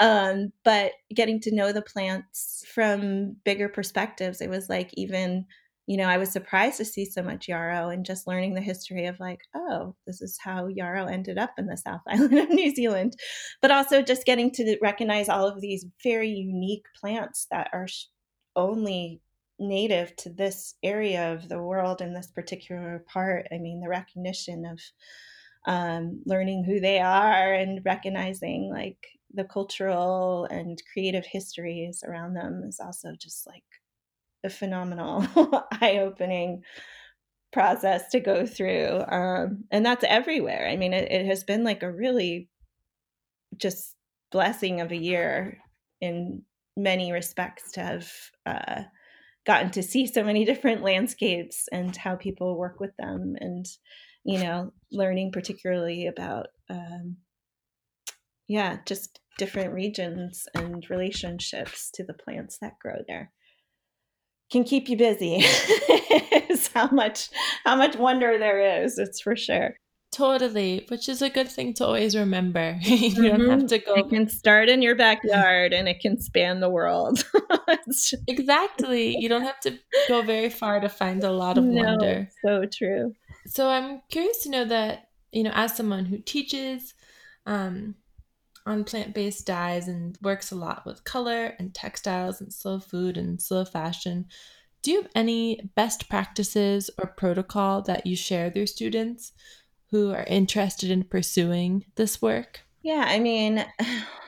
Um, 0.00 0.52
but 0.64 0.92
getting 1.14 1.40
to 1.40 1.54
know 1.54 1.72
the 1.72 1.82
plants 1.82 2.64
from 2.72 3.36
bigger 3.44 3.68
perspectives. 3.68 4.40
It 4.40 4.50
was 4.50 4.68
like 4.68 4.90
even 4.94 5.46
you 5.86 5.98
know, 5.98 6.04
I 6.04 6.16
was 6.16 6.30
surprised 6.30 6.78
to 6.78 6.84
see 6.84 7.04
so 7.04 7.22
much 7.22 7.48
yarrow 7.48 7.90
and 7.90 8.06
just 8.06 8.26
learning 8.26 8.54
the 8.54 8.60
history 8.60 9.06
of 9.06 9.20
like, 9.20 9.40
oh, 9.54 9.94
this 10.06 10.22
is 10.22 10.38
how 10.42 10.66
yarrow 10.66 11.06
ended 11.06 11.36
up 11.36 11.52
in 11.58 11.66
the 11.66 11.76
South 11.76 12.00
Island 12.08 12.38
of 12.38 12.48
New 12.48 12.74
Zealand. 12.74 13.16
But 13.60 13.70
also 13.70 14.00
just 14.00 14.24
getting 14.24 14.50
to 14.52 14.78
recognize 14.80 15.28
all 15.28 15.46
of 15.46 15.60
these 15.60 15.84
very 16.02 16.30
unique 16.30 16.86
plants 16.98 17.46
that 17.50 17.68
are 17.72 17.86
only 18.56 19.20
native 19.58 20.16
to 20.16 20.30
this 20.30 20.74
area 20.82 21.32
of 21.32 21.48
the 21.48 21.62
world 21.62 22.00
in 22.00 22.14
this 22.14 22.28
particular 22.28 23.04
part. 23.06 23.46
I 23.52 23.58
mean, 23.58 23.80
the 23.80 23.88
recognition 23.88 24.64
of 24.64 24.80
um, 25.66 26.22
learning 26.24 26.64
who 26.64 26.80
they 26.80 26.98
are 26.98 27.54
and 27.54 27.80
recognizing 27.84 28.70
like 28.70 28.98
the 29.32 29.44
cultural 29.44 30.46
and 30.46 30.80
creative 30.92 31.26
histories 31.26 32.02
around 32.06 32.34
them 32.34 32.62
is 32.66 32.80
also 32.80 33.12
just 33.18 33.46
like 33.46 33.64
a 34.44 34.50
phenomenal, 34.50 35.26
eye 35.80 35.98
opening 36.00 36.62
process 37.52 38.10
to 38.10 38.20
go 38.20 38.44
through. 38.46 39.02
Um, 39.08 39.64
and 39.70 39.86
that's 39.86 40.04
everywhere. 40.04 40.68
I 40.68 40.76
mean, 40.76 40.92
it, 40.92 41.10
it, 41.10 41.26
has 41.26 41.44
been 41.44 41.64
like 41.64 41.82
a 41.82 41.90
really 41.90 42.48
just 43.56 43.94
blessing 44.32 44.80
of 44.80 44.90
a 44.90 44.96
year 44.96 45.58
in 46.00 46.42
many 46.76 47.12
respects 47.12 47.72
to 47.72 47.80
have 47.80 48.12
uh, 48.44 48.82
gotten 49.46 49.70
to 49.70 49.82
see 49.82 50.06
so 50.06 50.24
many 50.24 50.44
different 50.44 50.82
landscapes 50.82 51.68
and 51.72 51.96
how 51.96 52.16
people 52.16 52.58
work 52.58 52.80
with 52.80 52.96
them 52.98 53.36
and 53.40 53.66
you 54.24 54.38
know 54.38 54.72
learning 54.90 55.30
particularly 55.30 56.06
about 56.06 56.46
um, 56.70 57.16
yeah 58.48 58.78
just 58.86 59.20
different 59.38 59.72
regions 59.72 60.46
and 60.54 60.88
relationships 60.90 61.90
to 61.92 62.02
the 62.04 62.14
plants 62.14 62.58
that 62.60 62.78
grow 62.80 62.96
there 63.06 63.30
can 64.50 64.64
keep 64.64 64.88
you 64.88 64.96
busy 64.96 65.36
is 66.48 66.68
how 66.74 66.88
much 66.88 67.28
how 67.64 67.76
much 67.76 67.96
wonder 67.96 68.38
there 68.38 68.82
is 68.82 68.98
it's 68.98 69.20
for 69.20 69.36
sure 69.36 69.74
Totally, 70.14 70.84
which 70.90 71.08
is 71.08 71.22
a 71.22 71.28
good 71.28 71.48
thing 71.48 71.74
to 71.74 71.86
always 71.86 72.14
remember. 72.14 72.78
you 72.82 73.10
mm-hmm. 73.10 73.22
don't 73.24 73.50
have 73.50 73.58
mm-hmm. 73.58 73.66
to 73.66 73.78
go. 73.78 73.94
It 73.94 74.10
can 74.10 74.28
start 74.28 74.68
in 74.68 74.80
your 74.80 74.94
backyard 74.94 75.72
and 75.72 75.88
it 75.88 75.98
can 75.98 76.20
span 76.20 76.60
the 76.60 76.70
world. 76.70 77.24
exactly. 78.28 79.16
You 79.18 79.28
don't 79.28 79.42
have 79.42 79.58
to 79.60 79.76
go 80.06 80.22
very 80.22 80.50
far 80.50 80.78
to 80.78 80.88
find 80.88 81.24
a 81.24 81.32
lot 81.32 81.58
of 81.58 81.64
no, 81.64 81.82
wonder. 81.82 82.28
So 82.44 82.64
true. 82.72 83.12
So 83.46 83.68
I'm 83.68 84.02
curious 84.08 84.44
to 84.44 84.50
know 84.50 84.64
that, 84.66 85.08
you 85.32 85.42
know, 85.42 85.52
as 85.52 85.76
someone 85.76 86.04
who 86.04 86.18
teaches 86.18 86.94
um, 87.44 87.96
on 88.66 88.84
plant 88.84 89.14
based 89.14 89.46
dyes 89.46 89.88
and 89.88 90.16
works 90.22 90.50
a 90.50 90.56
lot 90.56 90.86
with 90.86 91.04
color 91.04 91.54
and 91.58 91.74
textiles 91.74 92.40
and 92.40 92.52
slow 92.52 92.78
food 92.78 93.16
and 93.16 93.40
slow 93.40 93.64
fashion, 93.64 94.26
do 94.82 94.90
you 94.90 95.02
have 95.02 95.10
any 95.14 95.70
best 95.74 96.08
practices 96.08 96.90
or 96.98 97.08
protocol 97.08 97.82
that 97.82 98.06
you 98.06 98.16
share 98.16 98.46
with 98.46 98.56
your 98.56 98.66
students? 98.66 99.32
who 99.94 100.10
are 100.10 100.24
interested 100.24 100.90
in 100.90 101.04
pursuing 101.04 101.84
this 101.94 102.20
work? 102.20 102.62
Yeah, 102.82 103.04
I 103.06 103.20
mean, 103.20 103.64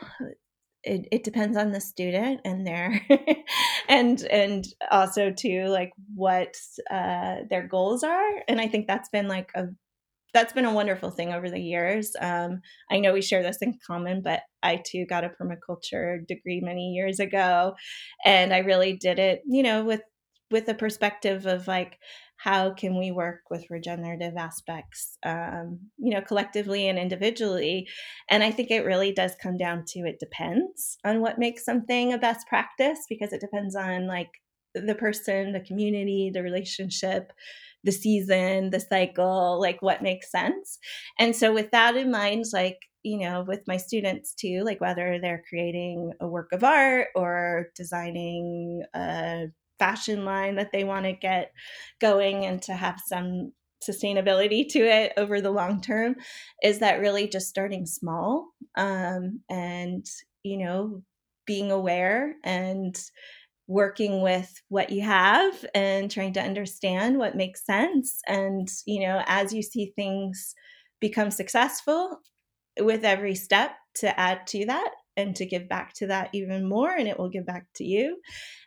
it, 0.84 1.08
it 1.10 1.24
depends 1.24 1.56
on 1.56 1.72
the 1.72 1.80
student 1.80 2.42
and 2.44 2.64
their 2.64 3.00
and 3.88 4.22
and 4.22 4.64
also 4.92 5.32
too 5.32 5.64
like 5.64 5.90
what 6.14 6.54
uh, 6.88 7.38
their 7.50 7.66
goals 7.66 8.04
are, 8.04 8.30
and 8.46 8.60
I 8.60 8.68
think 8.68 8.86
that's 8.86 9.08
been 9.08 9.26
like 9.26 9.50
a 9.56 9.66
that's 10.35 10.52
been 10.52 10.64
a 10.64 10.73
wonderful 10.75 11.11
thing 11.11 11.33
over 11.33 11.50
the 11.50 11.61
years. 11.61 12.12
Um, 12.21 12.61
I 12.90 12.99
know 12.99 13.12
we 13.12 13.23
share 13.23 13.42
this 13.42 13.62
in 13.62 13.78
common, 13.87 14.23
but 14.23 14.42
I 14.62 14.83
too 14.85 15.06
got 15.06 15.25
a 15.25 15.30
permaculture 15.30 16.26
degree 16.26 16.61
many 16.61 16.92
years 16.92 17.21
ago, 17.21 17.75
and 18.25 18.52
I 18.52 18.59
really 18.59 18.97
did 18.97 19.18
it, 19.18 19.42
you 19.47 19.62
know, 19.62 19.85
with 19.85 20.02
with 20.50 20.68
a 20.68 20.75
perspective 20.75 21.47
of 21.47 21.66
like 21.66 21.99
how 22.38 22.71
can 22.71 22.99
we 22.99 23.11
work 23.11 23.40
with 23.50 23.71
regenerative 23.71 24.37
aspects 24.37 25.18
um, 25.25 25.80
you 25.99 26.11
know 26.12 26.21
collectively 26.21 26.88
and 26.88 26.99
individually 26.99 27.88
and 28.30 28.42
i 28.42 28.50
think 28.50 28.71
it 28.71 28.85
really 28.85 29.12
does 29.12 29.35
come 29.42 29.56
down 29.56 29.85
to 29.87 30.00
it 30.00 30.21
depends 30.21 30.99
on 31.04 31.21
what 31.21 31.38
makes 31.38 31.64
something 31.64 32.12
a 32.12 32.18
best 32.18 32.47
practice 32.47 33.00
because 33.09 33.33
it 33.33 33.40
depends 33.40 33.75
on 33.75 34.06
like 34.06 34.30
the 34.75 34.95
person 34.95 35.52
the 35.52 35.61
community 35.61 36.30
the 36.33 36.42
relationship 36.42 37.33
the 37.86 37.92
season 37.92 38.70
the 38.70 38.80
cycle 38.80 39.58
like 39.60 39.80
what 39.80 40.02
makes 40.02 40.30
sense. 40.30 40.78
And 41.18 41.34
so 41.34 41.54
with 41.54 41.70
that 41.70 41.96
in 41.96 42.10
mind 42.10 42.44
like 42.52 42.78
you 43.02 43.18
know 43.18 43.44
with 43.46 43.62
my 43.66 43.76
students 43.76 44.34
too 44.34 44.62
like 44.64 44.80
whether 44.80 45.18
they're 45.20 45.44
creating 45.48 46.12
a 46.20 46.26
work 46.26 46.52
of 46.52 46.64
art 46.64 47.08
or 47.14 47.68
designing 47.74 48.82
a 48.94 49.46
fashion 49.78 50.24
line 50.24 50.56
that 50.56 50.72
they 50.72 50.84
want 50.84 51.04
to 51.04 51.12
get 51.12 51.52
going 52.00 52.44
and 52.44 52.60
to 52.62 52.74
have 52.74 53.00
some 53.06 53.52
sustainability 53.86 54.68
to 54.68 54.80
it 54.80 55.12
over 55.16 55.40
the 55.40 55.50
long 55.50 55.80
term 55.80 56.16
is 56.62 56.80
that 56.80 57.00
really 57.00 57.28
just 57.28 57.48
starting 57.48 57.86
small 57.86 58.48
um, 58.76 59.40
and 59.48 60.06
you 60.42 60.56
know 60.56 61.02
being 61.46 61.70
aware 61.70 62.34
and 62.42 62.98
working 63.68 64.23
with 64.23 64.62
what 64.68 64.90
you 64.90 65.02
have 65.02 65.64
and 65.75 66.11
trying 66.11 66.32
to 66.32 66.40
understand 66.42 67.18
what 67.18 67.37
makes 67.37 67.64
sense 67.66 68.20
and 68.28 68.68
you 68.87 69.00
know 69.00 69.23
as 69.26 69.52
you 69.52 69.62
see 69.62 69.92
things 69.96 70.54
become 71.00 71.30
successful 71.30 72.20
with 72.80 73.04
every 73.04 73.34
step 73.34 73.73
to 73.95 74.19
add 74.21 74.47
to 74.47 74.67
that 74.67 74.90
and 75.17 75.34
to 75.34 75.47
give 75.47 75.69
back 75.69 75.95
to 75.95 76.06
that 76.06 76.30
even 76.32 76.69
more 76.69 76.90
and 76.90 77.08
it 77.08 77.19
will 77.19 77.30
give 77.30 77.47
back 77.47 77.67
to 77.75 77.84
you 77.84 78.19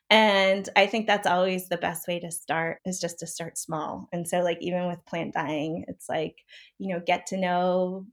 and 0.09 0.67
I 0.75 0.87
think 0.87 1.07
that's 1.07 1.27
always 1.27 1.69
the 1.69 1.77
best 1.77 2.07
way 2.07 2.19
to 2.19 2.31
start 2.31 2.79
is 2.85 2.99
just 2.99 3.19
to 3.19 3.27
start 3.27 3.57
small. 3.57 4.07
And 4.11 4.27
so, 4.27 4.41
like, 4.41 4.57
even 4.61 4.87
with 4.87 5.05
plant 5.05 5.33
dyeing 5.35 5.85
it's 5.87 6.09
like, 6.09 6.35
you 6.79 6.93
know, 6.93 7.01
get 7.05 7.27
to 7.27 7.37
know 7.37 8.05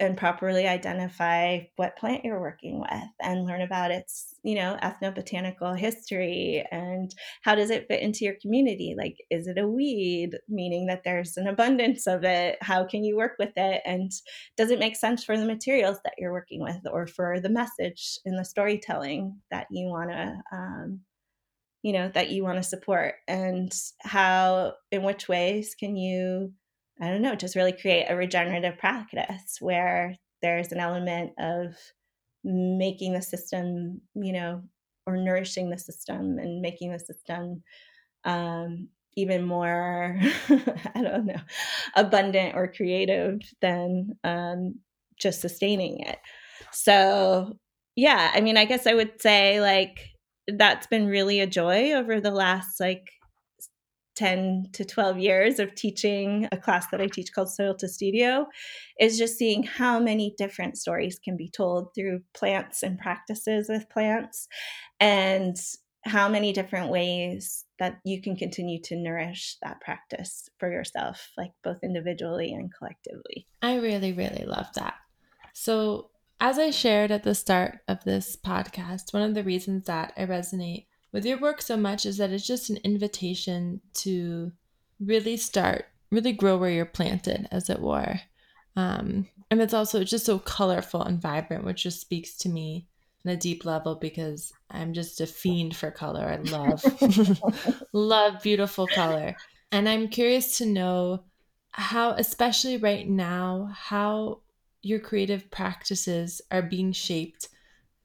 and 0.00 0.16
properly 0.16 0.66
identify 0.66 1.60
what 1.76 1.96
plant 1.96 2.24
you're 2.24 2.40
working 2.40 2.80
with 2.80 3.08
and 3.20 3.46
learn 3.46 3.62
about 3.62 3.90
its, 3.90 4.34
you 4.42 4.54
know, 4.54 4.78
ethnobotanical 4.82 5.78
history 5.78 6.64
and 6.70 7.14
how 7.42 7.54
does 7.54 7.70
it 7.70 7.86
fit 7.88 8.02
into 8.02 8.24
your 8.24 8.36
community? 8.40 8.94
Like, 8.96 9.16
is 9.30 9.46
it 9.46 9.58
a 9.58 9.68
weed, 9.68 10.38
meaning 10.48 10.86
that 10.86 11.02
there's 11.04 11.36
an 11.36 11.46
abundance 11.46 12.06
of 12.06 12.24
it? 12.24 12.58
How 12.60 12.84
can 12.84 13.04
you 13.04 13.16
work 13.16 13.34
with 13.38 13.52
it? 13.56 13.82
And 13.84 14.10
does 14.56 14.70
it 14.70 14.78
make 14.78 14.96
sense 14.96 15.24
for 15.24 15.36
the 15.36 15.46
materials 15.46 15.98
that 16.04 16.14
you're 16.18 16.32
working 16.32 16.62
with 16.62 16.80
or 16.90 17.06
for 17.06 17.40
the 17.40 17.50
message 17.50 18.18
in 18.24 18.36
the 18.36 18.44
storytelling 18.44 19.40
that 19.50 19.66
you 19.70 19.88
want 19.88 20.10
to 20.10 20.36
um, 20.52 21.00
you 21.82 21.92
know 21.92 22.10
that 22.14 22.30
you 22.30 22.42
want 22.42 22.56
to 22.56 22.64
support 22.64 23.14
and 23.28 23.72
how 24.00 24.72
in 24.90 25.04
which 25.04 25.28
ways 25.28 25.76
can 25.78 25.94
you 25.94 26.52
i 27.00 27.08
don't 27.08 27.22
know 27.22 27.34
just 27.34 27.56
really 27.56 27.72
create 27.72 28.06
a 28.08 28.16
regenerative 28.16 28.78
practice 28.78 29.58
where 29.60 30.16
there's 30.42 30.72
an 30.72 30.78
element 30.78 31.32
of 31.38 31.76
making 32.44 33.12
the 33.12 33.22
system 33.22 34.00
you 34.14 34.32
know 34.32 34.62
or 35.06 35.16
nourishing 35.16 35.70
the 35.70 35.78
system 35.78 36.38
and 36.38 36.60
making 36.60 36.90
the 36.92 36.98
system 36.98 37.62
um, 38.24 38.88
even 39.16 39.44
more 39.44 40.18
i 40.48 41.02
don't 41.02 41.26
know 41.26 41.40
abundant 41.94 42.54
or 42.54 42.72
creative 42.72 43.40
than 43.60 44.10
um, 44.24 44.74
just 45.18 45.40
sustaining 45.40 46.00
it. 46.00 46.18
So 46.72 47.56
yeah 47.96 48.30
i 48.34 48.40
mean 48.40 48.56
i 48.58 48.64
guess 48.64 48.86
i 48.86 48.94
would 48.94 49.20
say 49.20 49.60
like 49.60 50.10
that's 50.46 50.86
been 50.86 51.06
really 51.06 51.40
a 51.40 51.46
joy 51.46 51.92
over 51.92 52.20
the 52.20 52.30
last 52.30 52.78
like 52.78 53.10
10 54.16 54.70
to 54.72 54.84
12 54.84 55.18
years 55.18 55.58
of 55.58 55.74
teaching 55.74 56.48
a 56.50 56.56
class 56.56 56.86
that 56.90 57.00
I 57.00 57.06
teach 57.06 57.32
called 57.32 57.50
Soil 57.50 57.74
to 57.76 57.88
Studio 57.88 58.46
is 58.98 59.18
just 59.18 59.36
seeing 59.36 59.62
how 59.62 60.00
many 60.00 60.34
different 60.36 60.76
stories 60.76 61.18
can 61.18 61.36
be 61.36 61.50
told 61.50 61.94
through 61.94 62.22
plants 62.34 62.82
and 62.82 62.98
practices 62.98 63.68
with 63.68 63.88
plants 63.88 64.48
and 64.98 65.56
how 66.04 66.28
many 66.28 66.52
different 66.52 66.90
ways 66.90 67.64
that 67.78 67.98
you 68.04 68.22
can 68.22 68.36
continue 68.36 68.80
to 68.80 68.96
nourish 68.96 69.56
that 69.62 69.80
practice 69.80 70.48
for 70.58 70.70
yourself 70.70 71.30
like 71.36 71.50
both 71.62 71.78
individually 71.82 72.52
and 72.52 72.72
collectively. 72.72 73.46
I 73.60 73.76
really 73.76 74.12
really 74.12 74.44
love 74.46 74.68
that. 74.76 74.94
So 75.52 76.10
as 76.40 76.58
I 76.58 76.70
shared 76.70 77.10
at 77.10 77.22
the 77.22 77.34
start 77.34 77.78
of 77.88 78.04
this 78.04 78.36
podcast, 78.36 79.12
one 79.12 79.22
of 79.22 79.34
the 79.34 79.42
reasons 79.42 79.84
that 79.86 80.12
I 80.16 80.26
resonate 80.26 80.86
with 81.16 81.24
your 81.24 81.38
work 81.38 81.62
so 81.62 81.78
much 81.78 82.04
is 82.04 82.18
that 82.18 82.30
it's 82.30 82.46
just 82.46 82.68
an 82.68 82.76
invitation 82.84 83.80
to 83.94 84.52
really 85.00 85.38
start, 85.38 85.86
really 86.10 86.32
grow 86.32 86.58
where 86.58 86.68
you're 86.68 86.84
planted, 86.84 87.48
as 87.50 87.70
it 87.70 87.80
were. 87.80 88.20
Um, 88.76 89.26
and 89.50 89.62
it's 89.62 89.72
also 89.72 90.04
just 90.04 90.26
so 90.26 90.38
colorful 90.38 91.02
and 91.02 91.18
vibrant, 91.18 91.64
which 91.64 91.84
just 91.84 92.02
speaks 92.02 92.36
to 92.36 92.50
me 92.50 92.86
on 93.24 93.32
a 93.32 93.36
deep 93.36 93.64
level 93.64 93.94
because 93.94 94.52
I'm 94.70 94.92
just 94.92 95.18
a 95.22 95.26
fiend 95.26 95.74
for 95.74 95.90
color. 95.90 96.20
I 96.20 96.36
love, 96.36 96.84
love 97.94 98.42
beautiful 98.42 98.86
color. 98.86 99.36
And 99.72 99.88
I'm 99.88 100.08
curious 100.08 100.58
to 100.58 100.66
know 100.66 101.24
how, 101.70 102.10
especially 102.10 102.76
right 102.76 103.08
now, 103.08 103.70
how 103.74 104.40
your 104.82 105.00
creative 105.00 105.50
practices 105.50 106.42
are 106.50 106.60
being 106.60 106.92
shaped 106.92 107.48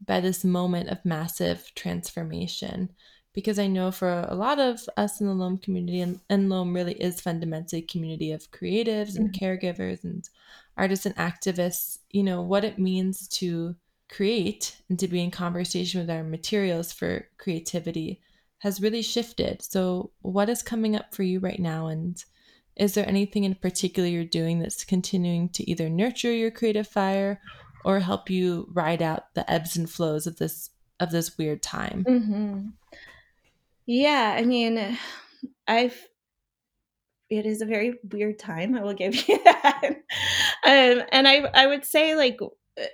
by 0.05 0.19
this 0.19 0.43
moment 0.43 0.89
of 0.89 1.05
massive 1.05 1.71
transformation. 1.75 2.89
Because 3.33 3.57
I 3.57 3.67
know 3.67 3.91
for 3.91 4.25
a 4.27 4.35
lot 4.35 4.59
of 4.59 4.89
us 4.97 5.21
in 5.21 5.27
the 5.27 5.33
Loam 5.33 5.57
community, 5.57 6.01
and, 6.01 6.19
and 6.29 6.49
Loam 6.49 6.73
really 6.73 6.93
is 6.93 7.21
fundamentally 7.21 7.81
a 7.81 7.85
community 7.85 8.31
of 8.31 8.51
creatives 8.51 9.15
and 9.15 9.31
mm-hmm. 9.31 9.45
caregivers 9.45 10.03
and 10.03 10.27
artists 10.75 11.05
and 11.05 11.15
activists, 11.15 11.99
you 12.09 12.23
know, 12.23 12.41
what 12.41 12.65
it 12.65 12.77
means 12.77 13.29
to 13.29 13.75
create 14.09 14.81
and 14.89 14.99
to 14.99 15.07
be 15.07 15.23
in 15.23 15.31
conversation 15.31 16.01
with 16.01 16.09
our 16.09 16.23
materials 16.23 16.91
for 16.91 17.25
creativity 17.37 18.19
has 18.59 18.81
really 18.81 19.01
shifted. 19.01 19.61
So, 19.61 20.11
what 20.21 20.49
is 20.49 20.61
coming 20.61 20.95
up 20.95 21.15
for 21.15 21.23
you 21.23 21.39
right 21.39 21.59
now? 21.59 21.87
And 21.87 22.23
is 22.75 22.93
there 22.93 23.07
anything 23.07 23.43
in 23.43 23.55
particular 23.55 24.07
you're 24.07 24.25
doing 24.25 24.59
that's 24.59 24.83
continuing 24.83 25.49
to 25.49 25.69
either 25.69 25.89
nurture 25.89 26.31
your 26.31 26.51
creative 26.51 26.87
fire 26.87 27.41
or 27.83 27.99
help 27.99 28.29
you 28.29 28.67
ride 28.71 29.01
out 29.01 29.33
the 29.33 29.49
ebbs 29.51 29.75
and 29.75 29.89
flows 29.89 30.27
of 30.27 30.37
this 30.37 30.69
of 30.99 31.11
this 31.11 31.37
weird 31.37 31.63
time? 31.63 32.05
Mm-hmm. 32.07 32.67
Yeah, 33.85 34.35
I 34.37 34.43
mean, 34.43 34.97
I've 35.67 36.07
it 37.29 37.45
is 37.45 37.61
a 37.61 37.65
very 37.65 37.97
weird 38.11 38.39
time. 38.39 38.75
I 38.75 38.81
will 38.81 38.93
give 38.93 39.15
you 39.27 39.41
that. 39.43 39.83
um, 39.83 41.03
and 41.11 41.27
I 41.27 41.43
I 41.53 41.67
would 41.67 41.85
say 41.85 42.15
like 42.15 42.39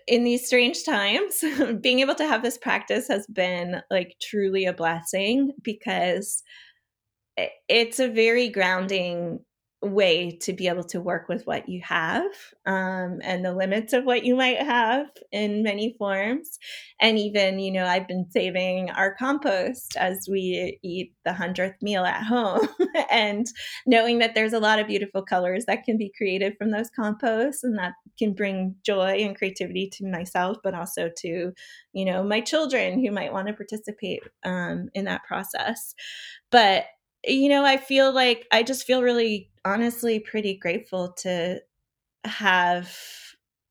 in 0.08 0.23
these 0.23 0.45
strange 0.45 0.84
times, 0.84 1.43
being 1.82 2.00
able 2.00 2.15
to 2.15 2.28
have 2.28 2.43
this 2.43 2.58
practice 2.58 3.08
has 3.08 3.28
been 3.28 3.82
like 3.91 4.15
truly 4.21 4.65
a 4.65 4.73
blessing 4.73 5.54
because 5.62 6.43
it's 7.69 8.00
a 8.00 8.08
very 8.08 8.50
grounding 8.50 9.39
way 9.82 10.32
to 10.42 10.54
be 10.54 10.68
able 10.68 10.84
to 10.84 11.00
work 11.00 11.30
with 11.30 11.46
what 11.46 11.70
you 11.70 11.80
have 11.84 12.26
um, 12.66 13.20
and 13.24 13.46
the 13.46 13.54
limits 13.54 13.94
of 13.94 14.06
what 14.06 14.26
you 14.26 14.36
might 14.36 14.60
have 14.60 15.08
in 15.32 15.62
many 15.62 15.96
forms. 16.00 16.58
And 17.00 17.20
even, 17.20 17.60
you 17.60 17.72
know, 17.72 17.86
I've 17.86 18.08
been 18.08 18.26
saving 18.32 18.90
our 18.90 19.13
compost 19.16 19.96
as 19.96 20.28
we 20.30 20.80
eat 20.84 21.13
the 21.26 21.34
hundredth 21.34 21.80
meal 21.82 22.06
at 22.06 22.24
home 22.24 22.68
and 23.12 23.46
knowing 23.86 24.18
that 24.18 24.34
there's 24.34 24.54
a 24.54 24.60
lot 24.60 24.80
of 24.80 24.88
beautiful 24.88 25.22
colors 25.22 25.66
that 25.66 25.84
can 25.84 25.98
be 25.98 26.12
created 26.18 26.56
from 26.58 26.72
those 26.72 26.90
composts 26.90 27.63
and 27.63 27.78
that 27.78 27.94
can 28.18 28.34
bring 28.34 28.76
joy 28.84 29.12
and 29.12 29.38
creativity 29.38 29.90
to 29.94 30.08
myself, 30.08 30.58
but 30.63 30.74
also 30.74 31.12
to, 31.18 31.54
you 31.94 32.06
know, 32.06 32.24
my 32.24 32.42
children 32.42 33.00
who 33.00 33.12
might 33.12 33.32
want 33.32 33.48
to 33.48 33.54
participate 33.54 34.24
um, 34.44 34.90
in 34.96 35.06
that 35.06 35.24
process. 35.24 35.94
But 36.52 36.86
you 37.24 37.50
know, 37.50 37.66
I 37.66 37.78
feel 37.78 38.13
like 38.13 38.48
I 38.52 38.63
just 38.63 38.86
feel 38.86 39.02
really 39.02 39.50
honestly 39.74 40.20
pretty 40.20 40.56
grateful 40.56 41.14
to 41.14 41.62
have 42.26 42.96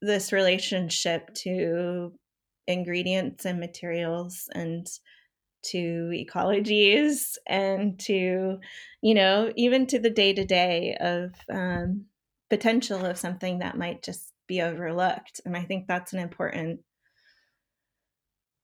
this 0.02 0.32
relationship 0.32 1.32
to 1.34 2.12
ingredients 2.66 3.44
and 3.44 3.60
materials 3.60 4.48
and 4.54 4.88
to 5.62 6.10
ecologies 6.12 7.36
and 7.46 7.98
to 7.98 8.58
you 9.02 9.14
know 9.14 9.52
even 9.56 9.86
to 9.86 9.98
the 9.98 10.10
day 10.10 10.32
to 10.32 10.44
day 10.44 10.96
of 11.00 11.32
um, 11.52 12.04
potential 12.50 13.04
of 13.04 13.18
something 13.18 13.58
that 13.58 13.76
might 13.76 14.02
just 14.02 14.32
be 14.46 14.62
overlooked 14.62 15.40
and 15.44 15.56
i 15.56 15.62
think 15.62 15.88
that's 15.88 16.12
an 16.12 16.20
important 16.20 16.80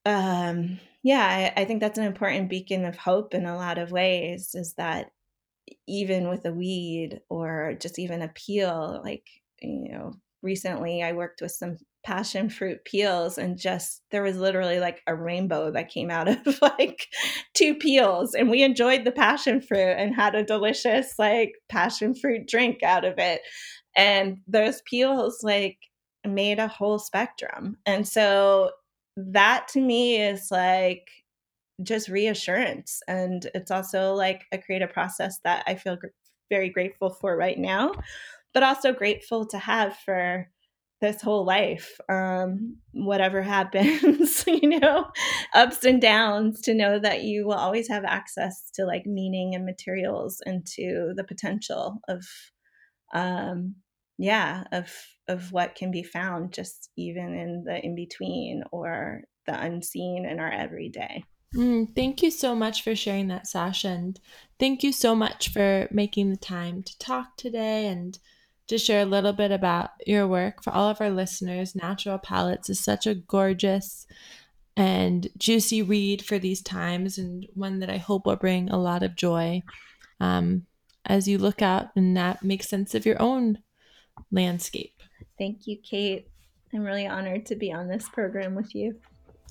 um 0.05 0.79
yeah 1.03 1.53
I, 1.57 1.63
I 1.63 1.65
think 1.65 1.81
that's 1.81 1.99
an 1.99 2.05
important 2.05 2.49
beacon 2.49 2.85
of 2.85 2.97
hope 2.97 3.35
in 3.35 3.47
a 3.47 3.57
lot 3.57 3.79
of 3.79 3.91
ways 3.91 4.55
is 4.55 4.75
that 4.75 5.11
even 5.87 6.29
with 6.29 6.45
a 6.45 6.53
weed 6.53 7.21
or 7.29 7.75
just 7.81 7.99
even 7.99 8.23
a 8.23 8.29
peel 8.29 9.01
like 9.05 9.27
you 9.61 9.93
know 9.93 10.13
recently 10.43 11.03
i 11.03 11.13
worked 11.13 11.41
with 11.41 11.53
some 11.53 11.77
passion 12.05 12.51
fruit 12.51 12.85
peels 12.85 13.39
and 13.39 13.57
just 13.57 14.03
there 14.11 14.23
was 14.23 14.37
literally 14.37 14.81
like 14.81 15.03
a 15.07 15.15
rainbow 15.15 15.71
that 15.71 15.89
came 15.89 16.11
out 16.11 16.29
of 16.29 16.59
like 16.63 17.07
two 17.55 17.75
peels 17.75 18.35
and 18.35 18.51
we 18.51 18.63
enjoyed 18.63 19.05
the 19.05 19.13
passion 19.13 19.61
fruit 19.61 19.95
and 19.97 20.15
had 20.15 20.35
a 20.35 20.45
delicious 20.45 21.15
like 21.19 21.53
passion 21.69 22.15
fruit 22.15 22.47
drink 22.49 22.83
out 22.83 23.05
of 23.05 23.15
it. 23.19 23.41
And 23.97 24.39
those 24.49 24.83
peels 24.83 25.41
like 25.43 25.79
made 26.27 26.59
a 26.59 26.69
whole 26.69 26.99
spectrum. 26.99 27.77
And 27.87 28.07
so 28.09 28.71
that 29.17 29.69
to 29.69 29.81
me 29.81 30.21
is 30.21 30.49
like 30.51 31.09
just 31.83 32.09
reassurance. 32.09 33.01
And 33.09 33.49
it's 33.55 33.71
also 33.71 34.15
like 34.15 34.45
a 34.53 34.59
creative 34.59 34.93
process 34.93 35.39
that 35.45 35.65
I 35.67 35.75
feel 35.75 35.97
gr- 35.97 36.09
very 36.51 36.69
grateful 36.69 37.11
for 37.11 37.37
right 37.37 37.59
now, 37.59 37.93
but 38.55 38.63
also 38.63 38.93
grateful 38.93 39.47
to 39.47 39.59
have 39.59 39.97
for 40.05 40.49
this 41.03 41.21
whole 41.21 41.45
life 41.45 42.01
um, 42.09 42.77
whatever 42.93 43.43
happens 43.43 44.45
you 44.47 44.79
know 44.79 45.05
ups 45.53 45.85
and 45.85 46.01
downs 46.01 46.61
to 46.63 46.73
know 46.73 46.99
that 46.99 47.25
you 47.25 47.45
will 47.45 47.55
always 47.55 47.89
have 47.89 48.05
access 48.05 48.71
to 48.73 48.87
like 48.87 49.05
meaning 49.05 49.55
and 49.55 49.67
materials 49.67 50.41
and 50.47 50.65
to 50.65 51.13
the 51.17 51.25
potential 51.25 51.99
of 52.09 52.25
um 53.13 53.75
yeah 54.17 54.63
of 54.71 54.91
of 55.29 55.53
what 55.53 55.75
can 55.75 55.91
be 55.91 56.05
found 56.05 56.53
just 56.53 56.89
even 56.97 57.35
in 57.35 57.65
the 57.67 57.85
in 57.85 57.95
between 57.97 58.63
or 58.71 59.23
the 59.47 59.61
unseen 59.61 60.25
in 60.25 60.39
our 60.39 60.53
everyday 60.53 61.25
Mm, 61.55 61.95
thank 61.95 62.23
you 62.23 62.31
so 62.31 62.55
much 62.55 62.83
for 62.83 62.95
sharing 62.95 63.29
that, 63.29 63.47
Sasha. 63.47 63.89
And 63.89 64.19
thank 64.59 64.83
you 64.83 64.93
so 64.93 65.15
much 65.15 65.51
for 65.51 65.87
making 65.91 66.31
the 66.31 66.37
time 66.37 66.83
to 66.83 66.99
talk 66.99 67.37
today 67.37 67.87
and 67.87 68.19
to 68.69 68.79
share 68.79 69.03
a 69.03 69.07
little 69.07 69.33
bit 69.33 69.51
about 69.51 69.91
your 70.07 70.27
work. 70.27 70.63
For 70.63 70.73
all 70.73 70.89
of 70.89 71.01
our 71.01 71.11
listeners, 71.11 71.75
Natural 71.75 72.19
Palettes 72.19 72.71
is 72.71 72.81
such 72.81 73.07
a 73.07 73.15
gorgeous 73.15 74.07
and 74.77 75.29
juicy 75.37 75.83
read 75.83 76.25
for 76.25 76.39
these 76.39 76.63
times 76.63 77.19
and 77.19 77.47
one 77.55 77.81
that 77.81 77.91
I 77.91 77.99
hope 77.99 78.25
will 78.25 78.37
bring 78.37 78.71
a 78.71 78.79
lot 78.79 79.03
of 79.03 79.15
joy 79.15 79.63
um, 80.21 80.67
as 81.05 81.29
you 81.29 81.37
look 81.37 81.61
out 81.61 81.89
and 81.95 82.17
that 82.17 82.43
makes 82.43 82.69
sense 82.69 82.95
of 82.95 83.05
your 83.05 83.21
own 83.21 83.59
landscape. 84.31 84.95
Thank 85.37 85.67
you, 85.67 85.77
Kate. 85.77 86.29
I'm 86.73 86.83
really 86.83 87.07
honored 87.07 87.45
to 87.47 87.57
be 87.57 87.71
on 87.71 87.89
this 87.89 88.09
program 88.09 88.55
with 88.55 88.75
you. 88.75 88.97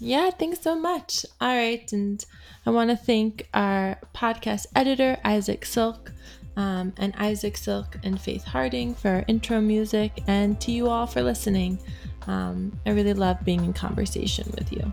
Yeah, 0.04 0.32
thanks 0.32 0.62
so 0.62 0.74
much. 0.76 1.28
All 1.40 1.56
right. 1.56 1.90
And 1.94 2.26
I 2.66 2.72
want 2.72 2.90
to 2.90 2.96
thank 2.96 3.48
our 3.54 4.00
podcast 4.16 4.66
editor, 4.76 5.18
Isaac 5.24 5.64
Silk, 5.64 6.12
um, 6.58 6.92
and 6.98 7.14
Isaac 7.20 7.56
Silk 7.56 7.98
and 8.04 8.20
Faith 8.20 8.44
Harding 8.44 8.96
for 8.96 9.10
our 9.10 9.26
intro 9.28 9.62
music, 9.62 10.24
and 10.26 10.60
to 10.62 10.72
you 10.72 10.90
all 10.90 11.06
for 11.06 11.22
listening. 11.22 11.80
Um, 12.26 12.76
I 12.88 12.90
really 12.90 13.14
love 13.14 13.46
being 13.46 13.64
in 13.64 13.74
conversation 13.74 14.52
with 14.58 14.74
you. 14.74 14.92